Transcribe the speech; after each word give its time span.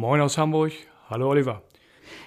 Moin 0.00 0.22
aus 0.22 0.38
Hamburg. 0.38 0.72
Hallo 1.10 1.28
Oliver. 1.28 1.60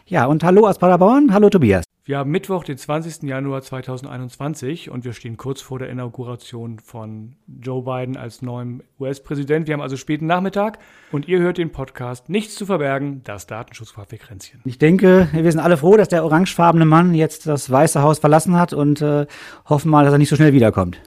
Ja, 0.06 0.28
und 0.28 0.44
hallo 0.44 0.68
aus 0.68 0.78
Paderborn. 0.78 1.34
Hallo 1.34 1.50
Tobias. 1.50 1.86
Wir 2.06 2.20
haben 2.20 2.30
Mittwoch, 2.30 2.64
den 2.64 2.78
20. 2.78 3.24
Januar 3.24 3.64
2021 3.64 4.92
und 4.92 5.06
wir 5.06 5.14
stehen 5.14 5.38
kurz 5.38 5.60
vor 5.60 5.80
der 5.80 5.90
Inauguration 5.90 6.78
von 6.78 7.34
Joe 7.48 7.82
Biden 7.82 8.16
als 8.16 8.44
neuem 8.44 8.84
US-Präsident. 9.00 9.66
Wir 9.66 9.74
haben 9.74 9.82
also 9.82 9.98
späten 9.98 10.28
Nachmittag 10.28 10.78
und 11.12 11.28
ihr 11.28 11.40
hört 11.40 11.58
den 11.58 11.72
Podcast 11.72 12.30
Nichts 12.30 12.54
zu 12.54 12.68
verbergen, 12.68 13.22
das 13.24 13.48
Datenschutzkaffeekränzchen. 13.48 14.62
Ich 14.66 14.78
denke, 14.78 15.30
wir 15.32 15.52
sind 15.52 15.60
alle 15.60 15.78
froh, 15.78 15.98
dass 15.98 16.10
der 16.10 16.24
orangefarbene 16.24 16.86
Mann 16.86 17.16
jetzt 17.16 17.48
das 17.48 17.72
Weiße 17.72 18.04
Haus 18.04 18.20
verlassen 18.20 18.56
hat 18.56 18.74
und 18.74 19.02
äh, 19.02 19.26
hoffen 19.68 19.90
mal, 19.90 20.06
dass 20.06 20.14
er 20.14 20.20
nicht 20.20 20.30
so 20.30 20.36
schnell 20.36 20.54
wiederkommt. 20.54 21.02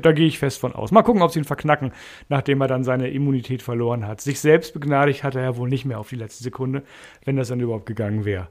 Da 0.00 0.12
gehe 0.12 0.26
ich 0.26 0.38
fest 0.38 0.58
von 0.60 0.74
aus. 0.74 0.90
Mal 0.90 1.02
gucken, 1.02 1.22
ob 1.22 1.32
sie 1.32 1.40
ihn 1.40 1.44
verknacken, 1.44 1.92
nachdem 2.28 2.60
er 2.60 2.68
dann 2.68 2.84
seine 2.84 3.10
Immunität 3.10 3.62
verloren 3.62 4.06
hat. 4.06 4.20
Sich 4.20 4.40
selbst 4.40 4.74
begnadigt 4.74 5.24
hat 5.24 5.34
er 5.34 5.42
ja 5.42 5.56
wohl 5.56 5.68
nicht 5.68 5.84
mehr 5.84 5.98
auf 5.98 6.08
die 6.08 6.16
letzte 6.16 6.42
Sekunde, 6.44 6.82
wenn 7.24 7.36
das 7.36 7.48
dann 7.48 7.60
überhaupt 7.60 7.86
gegangen 7.86 8.24
wäre. 8.24 8.48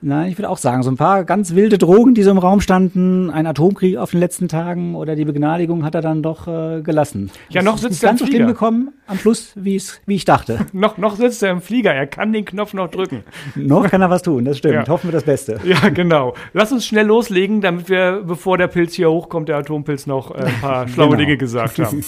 Nein, 0.00 0.30
ich 0.30 0.38
würde 0.38 0.50
auch 0.50 0.58
sagen, 0.58 0.82
so 0.82 0.90
ein 0.90 0.96
paar 0.96 1.24
ganz 1.24 1.54
wilde 1.54 1.78
Drogen, 1.78 2.14
die 2.14 2.22
so 2.22 2.30
im 2.30 2.38
Raum 2.38 2.60
standen, 2.60 3.30
ein 3.30 3.46
Atomkrieg 3.46 3.96
auf 3.96 4.10
den 4.10 4.20
letzten 4.20 4.48
Tagen 4.48 4.94
oder 4.94 5.16
die 5.16 5.24
Begnadigung 5.24 5.84
hat 5.84 5.94
er 5.94 6.02
dann 6.02 6.22
doch 6.22 6.46
äh, 6.46 6.82
gelassen. 6.82 7.30
Ja, 7.48 7.62
noch 7.62 7.78
sitzt 7.78 8.04
er 8.04 8.10
im 8.10 8.18
Flieger. 8.18 8.30
so 8.30 8.36
schlimm 8.36 8.46
gekommen 8.46 8.92
am 9.06 9.18
Schluss, 9.18 9.52
wie 9.56 9.76
ich 10.06 10.24
dachte. 10.24 10.66
noch, 10.72 10.98
noch 10.98 11.16
sitzt 11.16 11.42
er 11.42 11.50
im 11.50 11.60
Flieger, 11.60 11.92
er 11.94 12.06
kann 12.06 12.32
den 12.32 12.44
Knopf 12.44 12.74
noch 12.74 12.90
drücken. 12.90 13.24
noch 13.54 13.88
kann 13.88 14.02
er 14.02 14.10
was 14.10 14.22
tun, 14.22 14.44
das 14.44 14.58
stimmt. 14.58 14.74
Ja. 14.74 14.88
Hoffen 14.88 15.08
wir 15.08 15.12
das 15.12 15.24
Beste. 15.24 15.60
Ja, 15.64 15.88
genau. 15.88 16.34
Lass 16.52 16.72
uns 16.72 16.86
schnell 16.86 17.06
loslegen, 17.06 17.60
damit 17.60 17.88
wir, 17.88 18.22
bevor 18.24 18.58
der 18.58 18.68
Pilz 18.68 18.94
hier 18.94 19.10
hochkommt, 19.10 19.48
der 19.48 19.56
Atompilz 19.56 20.06
noch 20.06 20.30
äh, 20.30 20.44
ein 20.44 20.60
paar 20.60 20.86
schlaue 20.88 21.08
genau. 21.08 21.18
Dinge 21.18 21.36
gesagt 21.36 21.78
haben. 21.78 22.04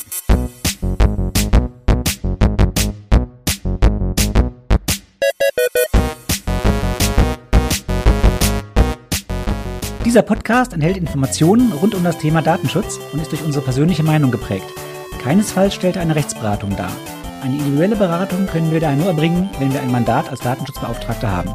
Dieser 10.06 10.22
Podcast 10.22 10.72
enthält 10.72 10.98
Informationen 10.98 11.72
rund 11.72 11.92
um 11.92 12.04
das 12.04 12.16
Thema 12.16 12.40
Datenschutz 12.40 13.00
und 13.12 13.20
ist 13.20 13.32
durch 13.32 13.42
unsere 13.42 13.64
persönliche 13.64 14.04
Meinung 14.04 14.30
geprägt. 14.30 14.72
Keinesfalls 15.20 15.74
stellt 15.74 15.96
er 15.96 16.02
eine 16.02 16.14
Rechtsberatung 16.14 16.76
dar. 16.76 16.92
Eine 17.42 17.56
individuelle 17.56 17.96
Beratung 17.96 18.46
können 18.46 18.70
wir 18.70 18.78
daher 18.78 18.96
nur 18.96 19.08
erbringen, 19.08 19.50
wenn 19.58 19.72
wir 19.72 19.82
ein 19.82 19.90
Mandat 19.90 20.30
als 20.30 20.38
Datenschutzbeauftragter 20.42 21.28
haben. 21.28 21.54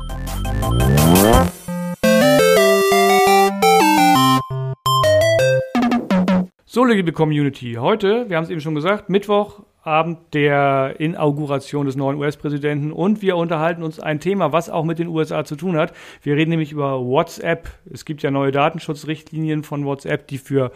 So, 6.66 6.84
liebe 6.84 7.14
Community, 7.14 7.78
heute, 7.80 8.28
wir 8.28 8.36
haben 8.36 8.44
es 8.44 8.50
eben 8.50 8.60
schon 8.60 8.76
gesagt, 8.76 9.10
Mittwoch, 9.10 9.62
Abend 9.84 10.20
der 10.34 10.96
Inauguration 11.00 11.88
des 11.88 11.96
neuen 11.96 12.18
US-Präsidenten 12.18 12.92
und 12.92 13.22
wir 13.22 13.36
unterhalten 13.36 13.82
uns 13.82 14.00
ein 14.00 14.20
Thema, 14.20 14.52
was 14.52 14.70
auch 14.70 14.84
mit 14.84 15.00
den 15.00 15.08
USA 15.08 15.44
zu 15.44 15.56
tun 15.56 15.76
hat. 15.76 15.94
Wir 16.22 16.36
reden 16.36 16.52
nämlich 16.52 16.72
über 16.72 17.04
WhatsApp. 17.04 17.68
Es 17.92 18.06
gibt 18.06 18.22
ja 18.22 18.30
neue 18.30 18.52
Datenschutzrichtlinien 18.52 19.64
von 19.64 19.86
WhatsApp, 19.86 20.28
die 20.28 20.38
für 20.38 20.72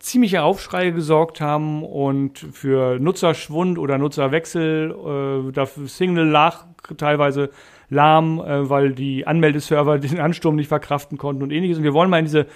ziemliche 0.00 0.42
Aufschreie 0.42 0.92
gesorgt 0.92 1.40
haben 1.40 1.84
und 1.84 2.38
für 2.38 2.98
Nutzerschwund 2.98 3.78
oder 3.78 3.98
Nutzerwechsel. 3.98 4.90
Äh, 5.48 5.52
dafür 5.52 5.86
Signal 5.86 6.26
lag 6.26 6.64
teilweise 6.96 7.50
lahm, 7.90 8.40
äh, 8.40 8.68
weil 8.68 8.92
die 8.92 9.26
Anmeldeserver 9.26 9.98
den 9.98 10.20
Ansturm 10.20 10.56
nicht 10.56 10.68
verkraften 10.68 11.18
konnten 11.18 11.42
und 11.42 11.52
ähnliches. 11.52 11.78
Und 11.78 11.84
wir 11.84 11.94
wollen 11.94 12.10
mal 12.10 12.18
in 12.18 12.24
diese 12.24 12.46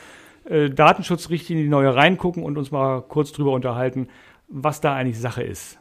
äh, 0.44 0.68
Datenschutzrichtlinie, 0.68 1.64
die 1.64 1.70
neue 1.70 1.94
reingucken 1.94 2.42
und 2.42 2.58
uns 2.58 2.70
mal 2.70 3.02
kurz 3.02 3.32
drüber 3.32 3.52
unterhalten, 3.52 4.08
was 4.48 4.80
da 4.80 4.94
eigentlich 4.94 5.20
Sache 5.20 5.42
ist. 5.42 5.78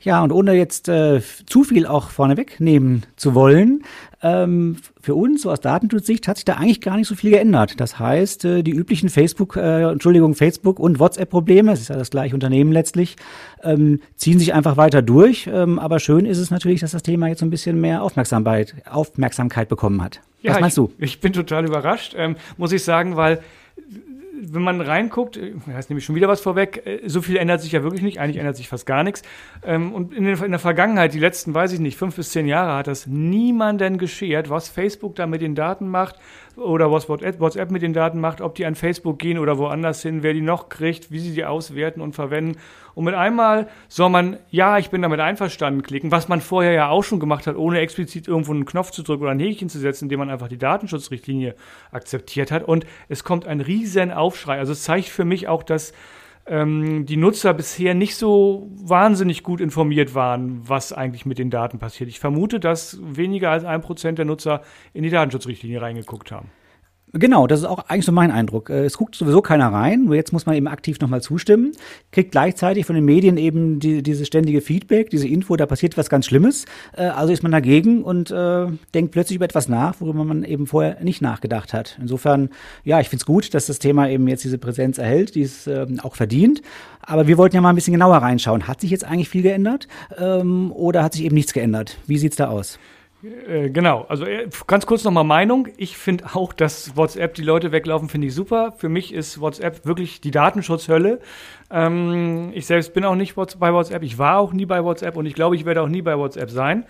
Ja, 0.00 0.22
und 0.22 0.30
ohne 0.30 0.52
jetzt 0.52 0.88
äh, 0.88 1.20
zu 1.46 1.64
viel 1.64 1.84
auch 1.84 2.10
vorneweg 2.10 2.60
nehmen 2.60 3.02
zu 3.16 3.34
wollen, 3.34 3.82
ähm, 4.22 4.76
für 5.00 5.14
uns, 5.14 5.42
so 5.42 5.50
aus 5.50 5.60
Datenschutzsicht, 5.60 6.28
hat 6.28 6.36
sich 6.36 6.44
da 6.44 6.54
eigentlich 6.54 6.80
gar 6.80 6.96
nicht 6.96 7.08
so 7.08 7.16
viel 7.16 7.30
geändert. 7.30 7.80
Das 7.80 7.98
heißt, 7.98 8.44
äh, 8.44 8.62
die 8.62 8.70
üblichen 8.70 9.08
Facebook, 9.08 9.56
äh, 9.56 9.90
Entschuldigung, 9.90 10.34
Facebook 10.34 10.78
und 10.78 11.00
WhatsApp-Probleme, 11.00 11.72
es 11.72 11.80
ist 11.80 11.88
ja 11.88 11.96
das 11.96 12.10
gleiche 12.10 12.34
Unternehmen 12.34 12.70
letztlich, 12.70 13.16
ähm, 13.62 14.00
ziehen 14.14 14.38
sich 14.38 14.54
einfach 14.54 14.76
weiter 14.76 15.02
durch. 15.02 15.48
Ähm, 15.52 15.80
aber 15.80 15.98
schön 15.98 16.26
ist 16.26 16.38
es 16.38 16.50
natürlich, 16.50 16.80
dass 16.80 16.92
das 16.92 17.02
Thema 17.02 17.28
jetzt 17.28 17.40
so 17.40 17.46
ein 17.46 17.50
bisschen 17.50 17.80
mehr 17.80 18.02
Aufmerksamkeit, 18.02 18.76
Aufmerksamkeit 18.88 19.68
bekommen 19.68 20.02
hat. 20.02 20.20
Ja, 20.42 20.52
Was 20.52 20.60
meinst 20.60 20.78
ich, 20.78 20.84
du? 20.84 20.92
Ich 20.98 21.20
bin 21.20 21.32
total 21.32 21.66
überrascht, 21.66 22.14
ähm, 22.16 22.36
muss 22.56 22.70
ich 22.70 22.84
sagen, 22.84 23.16
weil 23.16 23.40
wenn 24.40 24.62
man 24.62 24.80
reinguckt, 24.80 25.36
äh, 25.36 25.54
da 25.66 25.78
ist 25.78 25.90
nämlich 25.90 26.04
schon 26.04 26.14
wieder 26.14 26.28
was 26.28 26.40
vorweg, 26.40 26.86
äh, 26.86 27.00
so 27.06 27.22
viel 27.22 27.36
ändert 27.36 27.60
sich 27.60 27.72
ja 27.72 27.82
wirklich 27.82 28.02
nicht, 28.02 28.20
eigentlich 28.20 28.38
ändert 28.38 28.56
sich 28.56 28.68
fast 28.68 28.86
gar 28.86 29.02
nichts. 29.02 29.22
Ähm, 29.64 29.92
und 29.92 30.14
in 30.14 30.24
der 30.24 30.58
Vergangenheit, 30.58 31.14
die 31.14 31.18
letzten, 31.18 31.54
weiß 31.54 31.72
ich 31.72 31.80
nicht, 31.80 31.98
fünf 31.98 32.16
bis 32.16 32.30
zehn 32.30 32.46
Jahre, 32.46 32.74
hat 32.74 32.86
das 32.86 33.06
niemanden 33.06 33.98
geschert, 33.98 34.50
was 34.50 34.68
Facebook 34.68 35.16
da 35.16 35.26
mit 35.26 35.40
den 35.40 35.54
Daten 35.54 35.88
macht 35.88 36.16
oder 36.56 36.90
was 36.90 37.08
WhatsApp 37.08 37.70
mit 37.70 37.82
den 37.82 37.92
Daten 37.92 38.20
macht, 38.20 38.40
ob 38.40 38.54
die 38.54 38.66
an 38.66 38.74
Facebook 38.74 39.18
gehen 39.18 39.38
oder 39.38 39.58
woanders 39.58 40.02
hin, 40.02 40.22
wer 40.22 40.34
die 40.34 40.40
noch 40.40 40.68
kriegt, 40.68 41.10
wie 41.10 41.20
sie 41.20 41.32
die 41.32 41.44
auswerten 41.44 42.00
und 42.00 42.14
verwenden. 42.14 42.58
Und 42.98 43.04
mit 43.04 43.14
einmal 43.14 43.68
soll 43.86 44.10
man, 44.10 44.38
ja, 44.50 44.76
ich 44.76 44.90
bin 44.90 45.02
damit 45.02 45.20
einverstanden 45.20 45.82
klicken, 45.82 46.10
was 46.10 46.26
man 46.26 46.40
vorher 46.40 46.72
ja 46.72 46.88
auch 46.88 47.04
schon 47.04 47.20
gemacht 47.20 47.46
hat, 47.46 47.54
ohne 47.54 47.78
explizit 47.78 48.26
irgendwo 48.26 48.50
einen 48.50 48.64
Knopf 48.64 48.90
zu 48.90 49.04
drücken 49.04 49.22
oder 49.22 49.30
ein 49.30 49.38
Häkchen 49.38 49.68
zu 49.68 49.78
setzen, 49.78 50.06
indem 50.06 50.18
man 50.18 50.30
einfach 50.30 50.48
die 50.48 50.58
Datenschutzrichtlinie 50.58 51.54
akzeptiert 51.92 52.50
hat. 52.50 52.64
Und 52.64 52.86
es 53.08 53.22
kommt 53.22 53.46
ein 53.46 53.60
riesen 53.60 54.10
Aufschrei. 54.10 54.58
Also 54.58 54.72
es 54.72 54.82
zeigt 54.82 55.06
für 55.06 55.24
mich 55.24 55.46
auch, 55.46 55.62
dass 55.62 55.92
ähm, 56.46 57.06
die 57.06 57.16
Nutzer 57.16 57.54
bisher 57.54 57.94
nicht 57.94 58.16
so 58.16 58.68
wahnsinnig 58.74 59.44
gut 59.44 59.60
informiert 59.60 60.16
waren, 60.16 60.68
was 60.68 60.92
eigentlich 60.92 61.24
mit 61.24 61.38
den 61.38 61.50
Daten 61.50 61.78
passiert. 61.78 62.10
Ich 62.10 62.18
vermute, 62.18 62.58
dass 62.58 62.98
weniger 63.00 63.52
als 63.52 63.64
ein 63.64 63.80
Prozent 63.80 64.18
der 64.18 64.24
Nutzer 64.24 64.62
in 64.92 65.04
die 65.04 65.10
Datenschutzrichtlinie 65.10 65.80
reingeguckt 65.80 66.32
haben. 66.32 66.50
Genau, 67.14 67.46
das 67.46 67.60
ist 67.60 67.64
auch 67.64 67.88
eigentlich 67.88 68.04
so 68.04 68.12
mein 68.12 68.30
Eindruck. 68.30 68.68
Äh, 68.68 68.84
es 68.84 68.98
guckt 68.98 69.14
sowieso 69.14 69.40
keiner 69.40 69.72
rein, 69.72 70.04
nur 70.04 70.14
jetzt 70.14 70.32
muss 70.32 70.44
man 70.44 70.54
eben 70.56 70.68
aktiv 70.68 71.00
nochmal 71.00 71.22
zustimmen, 71.22 71.72
kriegt 72.12 72.32
gleichzeitig 72.32 72.84
von 72.84 72.94
den 72.94 73.04
Medien 73.04 73.38
eben 73.38 73.80
die, 73.80 74.02
dieses 74.02 74.26
ständige 74.26 74.60
Feedback, 74.60 75.08
diese 75.08 75.26
Info, 75.26 75.56
da 75.56 75.64
passiert 75.64 75.96
was 75.96 76.10
ganz 76.10 76.26
Schlimmes. 76.26 76.66
Äh, 76.94 77.04
also 77.04 77.32
ist 77.32 77.42
man 77.42 77.52
dagegen 77.52 78.02
und 78.02 78.30
äh, 78.30 78.66
denkt 78.94 79.12
plötzlich 79.12 79.36
über 79.36 79.46
etwas 79.46 79.68
nach, 79.68 80.00
worüber 80.00 80.24
man 80.24 80.44
eben 80.44 80.66
vorher 80.66 81.02
nicht 81.02 81.22
nachgedacht 81.22 81.72
hat. 81.72 81.96
Insofern, 81.98 82.50
ja, 82.84 83.00
ich 83.00 83.08
finde 83.08 83.22
es 83.22 83.26
gut, 83.26 83.54
dass 83.54 83.66
das 83.66 83.78
Thema 83.78 84.08
eben 84.08 84.28
jetzt 84.28 84.44
diese 84.44 84.58
Präsenz 84.58 84.98
erhält, 84.98 85.34
die 85.34 85.42
es 85.42 85.66
äh, 85.66 85.86
auch 86.02 86.14
verdient. 86.14 86.60
Aber 87.00 87.26
wir 87.26 87.38
wollten 87.38 87.56
ja 87.56 87.62
mal 87.62 87.70
ein 87.70 87.74
bisschen 87.74 87.94
genauer 87.94 88.18
reinschauen. 88.18 88.68
Hat 88.68 88.82
sich 88.82 88.90
jetzt 88.90 89.04
eigentlich 89.04 89.30
viel 89.30 89.42
geändert 89.42 89.88
ähm, 90.18 90.72
oder 90.72 91.02
hat 91.02 91.14
sich 91.14 91.24
eben 91.24 91.34
nichts 91.34 91.54
geändert? 91.54 91.96
Wie 92.06 92.18
sieht's 92.18 92.36
da 92.36 92.48
aus? 92.48 92.78
Äh, 93.22 93.70
genau, 93.70 94.06
also 94.08 94.24
äh, 94.24 94.48
ganz 94.66 94.86
kurz 94.86 95.04
nochmal 95.04 95.24
Meinung. 95.24 95.68
Ich 95.76 95.96
finde 95.96 96.24
auch, 96.34 96.52
dass 96.52 96.96
WhatsApp 96.96 97.34
die 97.34 97.42
Leute 97.42 97.72
weglaufen, 97.72 98.08
finde 98.08 98.28
ich 98.28 98.34
super. 98.34 98.72
Für 98.76 98.88
mich 98.88 99.12
ist 99.12 99.40
WhatsApp 99.40 99.84
wirklich 99.84 100.20
die 100.20 100.30
Datenschutzhölle. 100.30 101.20
Ähm, 101.70 102.50
ich 102.54 102.66
selbst 102.66 102.94
bin 102.94 103.04
auch 103.04 103.16
nicht 103.16 103.34
bei 103.34 103.72
WhatsApp, 103.72 104.02
ich 104.02 104.18
war 104.18 104.38
auch 104.38 104.52
nie 104.52 104.66
bei 104.66 104.84
WhatsApp 104.84 105.16
und 105.16 105.26
ich 105.26 105.34
glaube, 105.34 105.56
ich 105.56 105.64
werde 105.64 105.82
auch 105.82 105.88
nie 105.88 106.02
bei 106.02 106.16
WhatsApp 106.16 106.50
sein. 106.50 106.84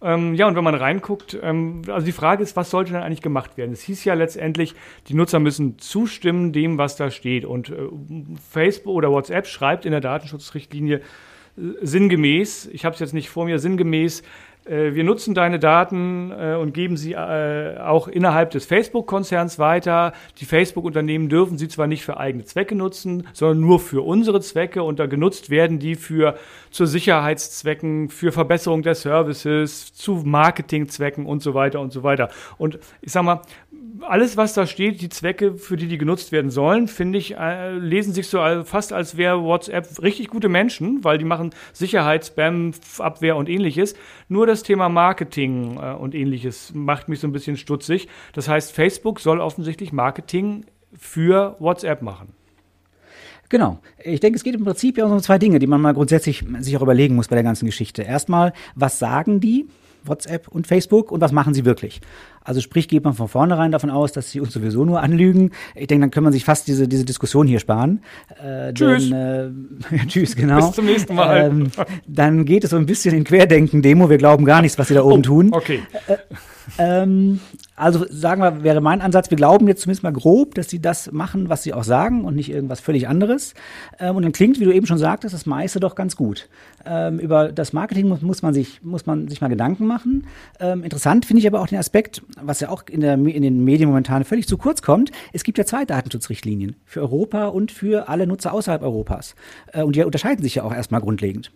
Ähm, 0.00 0.34
ja, 0.34 0.46
und 0.46 0.54
wenn 0.54 0.64
man 0.64 0.76
reinguckt, 0.76 1.36
ähm, 1.42 1.82
also 1.88 2.04
die 2.04 2.12
Frage 2.12 2.42
ist, 2.42 2.56
was 2.56 2.70
sollte 2.70 2.92
dann 2.92 3.02
eigentlich 3.02 3.22
gemacht 3.22 3.56
werden? 3.56 3.72
Es 3.72 3.82
hieß 3.82 4.04
ja 4.04 4.14
letztendlich, 4.14 4.74
die 5.08 5.14
Nutzer 5.14 5.40
müssen 5.40 5.78
zustimmen 5.78 6.52
dem, 6.52 6.78
was 6.78 6.96
da 6.96 7.10
steht. 7.10 7.44
Und 7.44 7.70
äh, 7.70 7.88
Facebook 8.50 8.94
oder 8.94 9.10
WhatsApp 9.10 9.46
schreibt 9.46 9.84
in 9.86 9.90
der 9.90 10.00
Datenschutzrichtlinie 10.00 10.98
äh, 10.98 11.60
sinngemäß, 11.82 12.66
ich 12.72 12.84
habe 12.84 12.94
es 12.94 13.00
jetzt 13.00 13.14
nicht 13.14 13.28
vor 13.28 13.44
mir, 13.44 13.58
sinngemäß, 13.58 14.22
wir 14.68 15.04
nutzen 15.04 15.34
deine 15.34 15.58
Daten 15.58 16.30
äh, 16.30 16.54
und 16.54 16.74
geben 16.74 16.96
sie 16.96 17.12
äh, 17.12 17.78
auch 17.78 18.08
innerhalb 18.08 18.50
des 18.50 18.66
Facebook-Konzerns 18.66 19.58
weiter. 19.58 20.12
Die 20.38 20.44
Facebook-Unternehmen 20.44 21.28
dürfen 21.28 21.58
sie 21.58 21.68
zwar 21.68 21.86
nicht 21.86 22.04
für 22.04 22.18
eigene 22.18 22.44
Zwecke 22.44 22.74
nutzen, 22.74 23.26
sondern 23.32 23.60
nur 23.60 23.80
für 23.80 24.02
unsere 24.02 24.40
Zwecke 24.40 24.82
und 24.82 24.98
da 24.98 25.06
genutzt 25.06 25.50
werden 25.50 25.78
die 25.78 25.94
für 25.94 26.36
zu 26.70 26.86
Sicherheitszwecken, 26.86 28.10
für 28.10 28.32
Verbesserung 28.32 28.82
der 28.82 28.94
Services, 28.94 29.92
zu 29.94 30.22
Marketingzwecken 30.24 31.26
und 31.26 31.42
so 31.42 31.54
weiter 31.54 31.80
und 31.80 31.92
so 31.92 32.02
weiter. 32.02 32.28
Und 32.58 32.78
ich 33.00 33.12
sag 33.12 33.22
mal, 33.22 33.42
alles, 34.02 34.36
was 34.36 34.54
da 34.54 34.66
steht, 34.66 35.00
die 35.00 35.08
Zwecke, 35.08 35.54
für 35.54 35.76
die 35.76 35.88
die 35.88 35.98
genutzt 35.98 36.32
werden 36.32 36.50
sollen, 36.50 36.88
finde 36.88 37.18
ich, 37.18 37.36
äh, 37.36 37.72
lesen 37.72 38.12
sich 38.12 38.28
so 38.28 38.38
fast 38.64 38.92
als 38.92 39.16
wäre 39.16 39.42
WhatsApp 39.42 40.02
richtig 40.02 40.28
gute 40.28 40.48
Menschen, 40.48 41.04
weil 41.04 41.18
die 41.18 41.24
machen 41.24 41.50
Sicherheit, 41.72 42.26
Spam, 42.26 42.72
Abwehr 42.98 43.36
und 43.36 43.48
ähnliches. 43.48 43.94
Nur 44.28 44.46
das 44.46 44.62
Thema 44.62 44.88
Marketing 44.88 45.78
äh, 45.80 45.92
und 45.94 46.14
ähnliches 46.14 46.72
macht 46.74 47.08
mich 47.08 47.20
so 47.20 47.26
ein 47.28 47.32
bisschen 47.32 47.56
stutzig. 47.56 48.08
Das 48.32 48.48
heißt, 48.48 48.72
Facebook 48.72 49.20
soll 49.20 49.40
offensichtlich 49.40 49.92
Marketing 49.92 50.64
für 50.96 51.56
WhatsApp 51.58 52.02
machen. 52.02 52.34
Genau. 53.48 53.80
Ich 54.02 54.20
denke, 54.20 54.36
es 54.36 54.44
geht 54.44 54.54
im 54.54 54.64
Prinzip 54.64 54.98
ja 54.98 55.06
um 55.06 55.20
zwei 55.20 55.38
Dinge, 55.38 55.58
die 55.58 55.66
man 55.66 55.80
mal 55.80 55.94
grundsätzlich 55.94 56.44
sich 56.60 56.76
auch 56.76 56.82
überlegen 56.82 57.14
muss 57.14 57.28
bei 57.28 57.36
der 57.36 57.42
ganzen 57.42 57.66
Geschichte. 57.66 58.02
Erstmal, 58.02 58.52
was 58.74 58.98
sagen 58.98 59.40
die? 59.40 59.66
WhatsApp 60.04 60.48
und 60.48 60.66
Facebook 60.66 61.10
und 61.12 61.20
was 61.20 61.32
machen 61.32 61.54
sie 61.54 61.64
wirklich? 61.64 62.00
Also 62.42 62.60
sprich, 62.60 62.88
geht 62.88 63.04
man 63.04 63.14
von 63.14 63.28
vornherein 63.28 63.72
davon 63.72 63.90
aus, 63.90 64.12
dass 64.12 64.30
sie 64.30 64.40
uns 64.40 64.52
sowieso 64.52 64.84
nur 64.84 65.02
anlügen. 65.02 65.50
Ich 65.74 65.86
denke, 65.86 66.02
dann 66.02 66.10
kann 66.10 66.24
man 66.24 66.32
sich 66.32 66.44
fast 66.44 66.66
diese, 66.66 66.88
diese 66.88 67.04
Diskussion 67.04 67.46
hier 67.46 67.58
sparen. 67.58 68.02
Äh, 68.42 68.72
tschüss. 68.72 69.10
Denn, 69.10 69.80
äh, 69.92 69.98
tschüss, 70.06 70.34
genau. 70.34 70.56
Bis 70.56 70.72
zum 70.72 70.86
nächsten 70.86 71.14
Mal. 71.14 71.46
Ähm, 71.46 71.70
dann 72.06 72.44
geht 72.44 72.64
es 72.64 72.70
so 72.70 72.76
ein 72.76 72.86
bisschen 72.86 73.14
in 73.14 73.24
Querdenken-Demo. 73.24 74.08
Wir 74.08 74.18
glauben 74.18 74.44
gar 74.44 74.62
nichts, 74.62 74.78
was 74.78 74.88
sie 74.88 74.94
da 74.94 75.02
oben 75.02 75.18
oh, 75.18 75.22
tun. 75.22 75.48
Okay. 75.52 75.82
Äh, 76.06 76.16
ähm, 76.76 77.40
also 77.76 78.04
sagen 78.10 78.42
wir, 78.42 78.62
wäre 78.62 78.80
mein 78.80 79.00
Ansatz, 79.00 79.30
wir 79.30 79.36
glauben 79.36 79.68
jetzt 79.68 79.82
zumindest 79.82 80.02
mal 80.02 80.12
grob, 80.12 80.54
dass 80.54 80.68
sie 80.68 80.80
das 80.80 81.12
machen, 81.12 81.48
was 81.48 81.62
sie 81.62 81.72
auch 81.72 81.84
sagen 81.84 82.24
und 82.24 82.34
nicht 82.34 82.50
irgendwas 82.50 82.80
völlig 82.80 83.08
anderes. 83.08 83.54
Ähm, 83.98 84.16
und 84.16 84.22
dann 84.22 84.32
klingt, 84.32 84.58
wie 84.60 84.64
du 84.64 84.72
eben 84.72 84.86
schon 84.86 84.98
sagtest, 84.98 85.34
das 85.34 85.46
meiste 85.46 85.80
doch 85.80 85.94
ganz 85.94 86.16
gut. 86.16 86.48
Ähm, 86.84 87.18
über 87.18 87.52
das 87.52 87.72
Marketing 87.72 88.08
muss, 88.08 88.20
muss, 88.20 88.42
man 88.42 88.52
sich, 88.52 88.82
muss 88.82 89.06
man 89.06 89.28
sich 89.28 89.40
mal 89.40 89.48
Gedanken 89.48 89.86
machen. 89.86 90.26
Ähm, 90.60 90.82
interessant 90.82 91.24
finde 91.24 91.40
ich 91.40 91.46
aber 91.46 91.60
auch 91.60 91.68
den 91.68 91.78
Aspekt, 91.78 92.22
was 92.40 92.60
ja 92.60 92.68
auch 92.68 92.82
in, 92.88 93.00
der, 93.00 93.14
in 93.14 93.42
den 93.42 93.64
Medien 93.64 93.88
momentan 93.88 94.24
völlig 94.24 94.48
zu 94.48 94.58
kurz 94.58 94.82
kommt. 94.82 95.12
Es 95.32 95.44
gibt 95.44 95.58
ja 95.58 95.64
zwei 95.64 95.84
Datenschutzrichtlinien 95.84 96.76
für 96.84 97.00
Europa 97.00 97.46
und 97.46 97.70
für 97.70 98.08
alle 98.08 98.26
Nutzer 98.26 98.52
außerhalb 98.52 98.82
Europas. 98.82 99.34
Äh, 99.72 99.82
und 99.82 99.96
die 99.96 100.02
unterscheiden 100.02 100.42
sich 100.42 100.56
ja 100.56 100.64
auch 100.64 100.74
erstmal 100.74 101.00
grundlegend. 101.00 101.52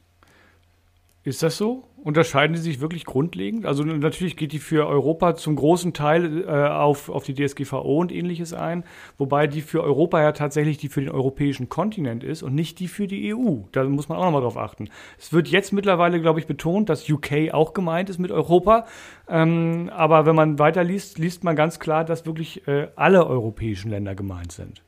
Ist 1.24 1.42
das 1.42 1.56
so? 1.56 1.84
Unterscheiden 2.04 2.56
die 2.56 2.60
sich 2.60 2.80
wirklich 2.80 3.04
grundlegend? 3.04 3.64
Also 3.64 3.84
natürlich 3.84 4.36
geht 4.36 4.50
die 4.50 4.58
für 4.58 4.88
Europa 4.88 5.36
zum 5.36 5.54
großen 5.54 5.92
Teil 5.92 6.44
äh, 6.48 6.50
auf, 6.50 7.08
auf 7.08 7.22
die 7.22 7.34
DSGVO 7.34 8.00
und 8.00 8.10
ähnliches 8.10 8.52
ein, 8.52 8.82
wobei 9.18 9.46
die 9.46 9.60
für 9.60 9.84
Europa 9.84 10.20
ja 10.20 10.32
tatsächlich 10.32 10.78
die 10.78 10.88
für 10.88 11.00
den 11.00 11.10
europäischen 11.10 11.68
Kontinent 11.68 12.24
ist 12.24 12.42
und 12.42 12.56
nicht 12.56 12.80
die 12.80 12.88
für 12.88 13.06
die 13.06 13.32
EU. 13.32 13.60
Da 13.70 13.84
muss 13.84 14.08
man 14.08 14.18
auch 14.18 14.24
nochmal 14.24 14.42
drauf 14.42 14.56
achten. 14.56 14.88
Es 15.16 15.32
wird 15.32 15.46
jetzt 15.46 15.72
mittlerweile, 15.72 16.20
glaube 16.20 16.40
ich, 16.40 16.46
betont, 16.46 16.88
dass 16.88 17.08
UK 17.08 17.52
auch 17.52 17.72
gemeint 17.72 18.10
ist 18.10 18.18
mit 18.18 18.32
Europa. 18.32 18.86
Ähm, 19.28 19.88
aber 19.94 20.26
wenn 20.26 20.34
man 20.34 20.58
weiterliest, 20.58 21.18
liest 21.18 21.44
man 21.44 21.54
ganz 21.54 21.78
klar, 21.78 22.04
dass 22.04 22.26
wirklich 22.26 22.66
äh, 22.66 22.88
alle 22.96 23.24
europäischen 23.26 23.90
Länder 23.90 24.16
gemeint 24.16 24.50
sind. 24.50 24.82